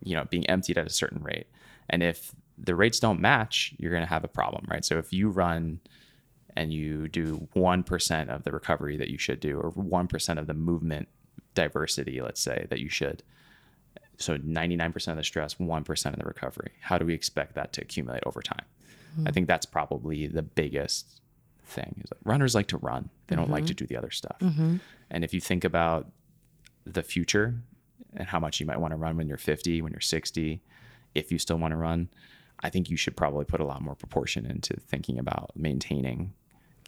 [0.03, 1.47] you know being emptied at a certain rate.
[1.91, 4.85] And if the rates don't match, you're going to have a problem, right?
[4.85, 5.81] So if you run
[6.57, 10.55] and you do 1% of the recovery that you should do, or 1% of the
[10.55, 11.09] movement
[11.55, 13.23] diversity, let's say, that you should.
[14.19, 16.73] So 99% of the stress, 1% of the recovery.
[16.81, 18.65] How do we expect that to accumulate over time?
[19.15, 19.27] I hmm.
[19.27, 21.21] think that's probably the biggest
[21.65, 22.03] thing.
[22.05, 23.11] Is like runners like to run.
[23.29, 23.85] They don't like to mm-hmm.
[23.85, 24.39] do the other stuff.
[24.41, 24.77] Mm-hmm.
[25.11, 26.11] And if you think about
[26.85, 27.55] the future
[28.17, 30.61] and how much you might want to run when you're 50, when you're 60,
[31.15, 32.09] if you still want to run,
[32.61, 36.33] I think you should probably put a lot more proportion into thinking about maintaining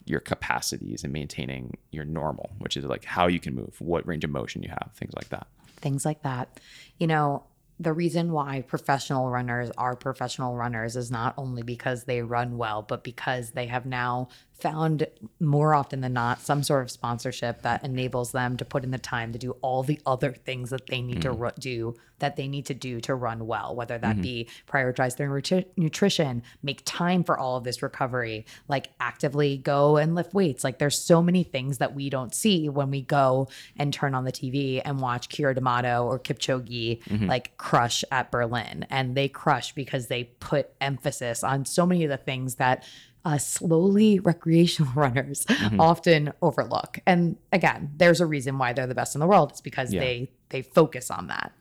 [0.05, 4.25] your capacities and maintaining your normal, which is like how you can move, what range
[4.25, 5.47] of motion you have, things like that.
[5.81, 6.61] Things like that.
[6.99, 7.45] You know,
[7.81, 12.83] the reason why professional runners are professional runners is not only because they run well,
[12.83, 14.29] but because they have now
[14.61, 15.07] found
[15.39, 18.99] more often than not some sort of sponsorship that enables them to put in the
[18.99, 21.41] time to do all the other things that they need to mm.
[21.41, 24.23] ru- do that they need to do to run well whether that mm-hmm.
[24.23, 29.97] be prioritize their nutri- nutrition make time for all of this recovery like actively go
[29.97, 30.65] and lift weights.
[30.65, 34.25] Like there's so many things that we don't see when we go and turn on
[34.25, 37.27] the TV and watch Keira D'Amato or Kipchoge mm-hmm.
[37.27, 38.87] like crush at Berlin.
[38.91, 42.85] And they crush because they put emphasis on so many of the things that
[43.25, 45.45] uh, slowly recreational runners
[45.79, 46.99] often overlook.
[47.07, 49.51] And again, there's a reason why they're the best in the world.
[49.51, 50.01] It's because Yeah.
[50.01, 51.53] they they focus on that.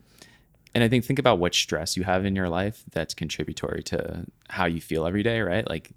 [0.73, 4.25] and I think think about what stress you have in your life that's contributory to
[4.49, 5.67] how you feel every day, right?
[5.67, 5.91] Like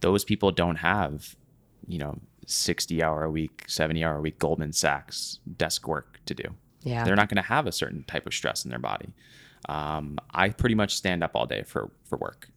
[0.00, 1.36] those people don't have,
[1.86, 6.34] you know, 60 hour a week, 70 hour a week Goldman Sachs desk work to
[6.34, 6.44] do.
[6.82, 7.04] Yeah.
[7.04, 9.08] They're not going to have a certain type of stress in their body.
[9.68, 12.48] Um, I pretty much stand up all day for, for work.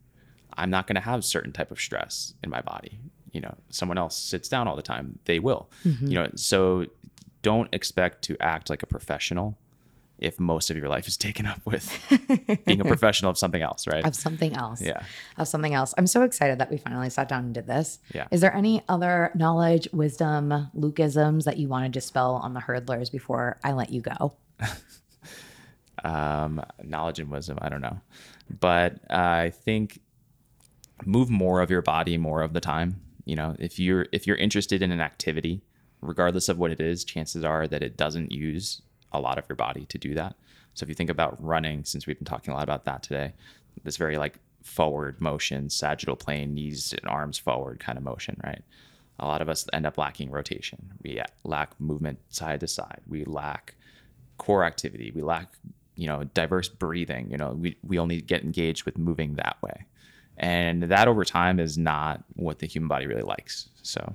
[0.56, 3.00] I'm not going to have certain type of stress in my body.
[3.32, 5.18] You know, someone else sits down all the time.
[5.24, 5.70] They will.
[5.84, 6.86] You know, so
[7.42, 9.56] don't expect to act like a professional
[10.20, 11.98] if most of your life is taken up with
[12.66, 14.04] being a professional of something else, right?
[14.04, 14.82] of something else.
[14.82, 15.02] Yeah.
[15.38, 15.94] Of something else.
[15.96, 17.98] I'm so excited that we finally sat down and did this.
[18.14, 18.26] Yeah.
[18.30, 23.10] Is there any other knowledge, wisdom, Lukeisms that you want to dispel on the hurdlers
[23.10, 24.34] before I let you go?
[26.04, 27.58] um, knowledge and wisdom.
[27.62, 27.98] I don't know,
[28.60, 30.00] but I think
[31.06, 33.00] move more of your body more of the time.
[33.24, 35.62] You know, if you're if you're interested in an activity,
[36.00, 38.82] regardless of what it is, chances are that it doesn't use
[39.12, 40.36] a lot of your body to do that.
[40.74, 43.32] So if you think about running, since we've been talking a lot about that today,
[43.84, 48.62] this very like forward motion, sagittal plane, knees and arms forward kind of motion, right?
[49.18, 50.92] A lot of us end up lacking rotation.
[51.02, 53.00] We lack movement side to side.
[53.06, 53.74] We lack
[54.38, 55.12] core activity.
[55.14, 55.54] We lack,
[55.94, 57.30] you know, diverse breathing.
[57.30, 59.84] You know, we, we only get engaged with moving that way.
[60.40, 63.68] And that over time is not what the human body really likes.
[63.82, 64.14] So,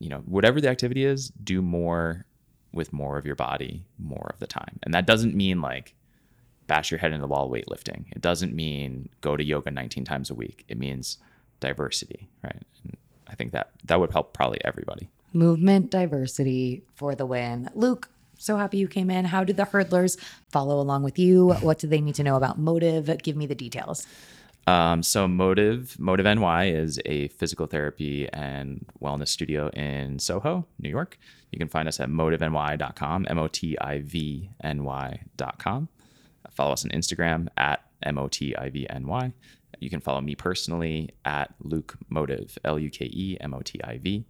[0.00, 2.26] you know, whatever the activity is, do more
[2.72, 4.78] with more of your body more of the time.
[4.82, 5.94] And that doesn't mean like
[6.66, 8.06] bash your head into the wall weightlifting.
[8.10, 10.64] It doesn't mean go to yoga 19 times a week.
[10.68, 11.18] It means
[11.60, 12.62] diversity, right?
[12.82, 12.96] And
[13.28, 15.08] I think that that would help probably everybody.
[15.32, 17.70] Movement diversity for the win.
[17.74, 19.26] Luke, so happy you came in.
[19.26, 20.18] How did the hurdlers
[20.50, 21.52] follow along with you?
[21.52, 23.22] What do they need to know about Motiv?
[23.22, 24.06] Give me the details.
[24.66, 30.88] Um, so Motiv Motiv NY is a physical therapy and wellness studio in Soho, New
[30.88, 31.18] York.
[31.52, 35.88] You can find us at motivny.com, M O T I V N Y.com.
[36.50, 39.32] Follow us on Instagram at M O T I V N Y.
[39.78, 43.80] You can follow me personally at Luke Motiv, L U K E M O T
[43.84, 44.24] I V.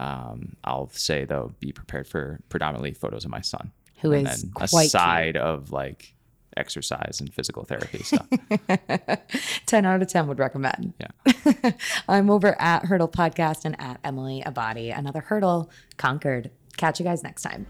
[0.00, 3.72] Um, I'll say though, be prepared for predominantly photos of my son,
[4.02, 4.90] Who and is then quite a cute.
[4.90, 6.14] side of like
[6.58, 8.26] exercise and physical therapy stuff.
[9.66, 10.92] 10 out of 10 would recommend.
[10.98, 11.72] Yeah.
[12.08, 14.96] I'm over at Hurdle Podcast and at Emily Abbate.
[14.96, 16.50] Another hurdle conquered.
[16.76, 17.66] Catch you guys next time.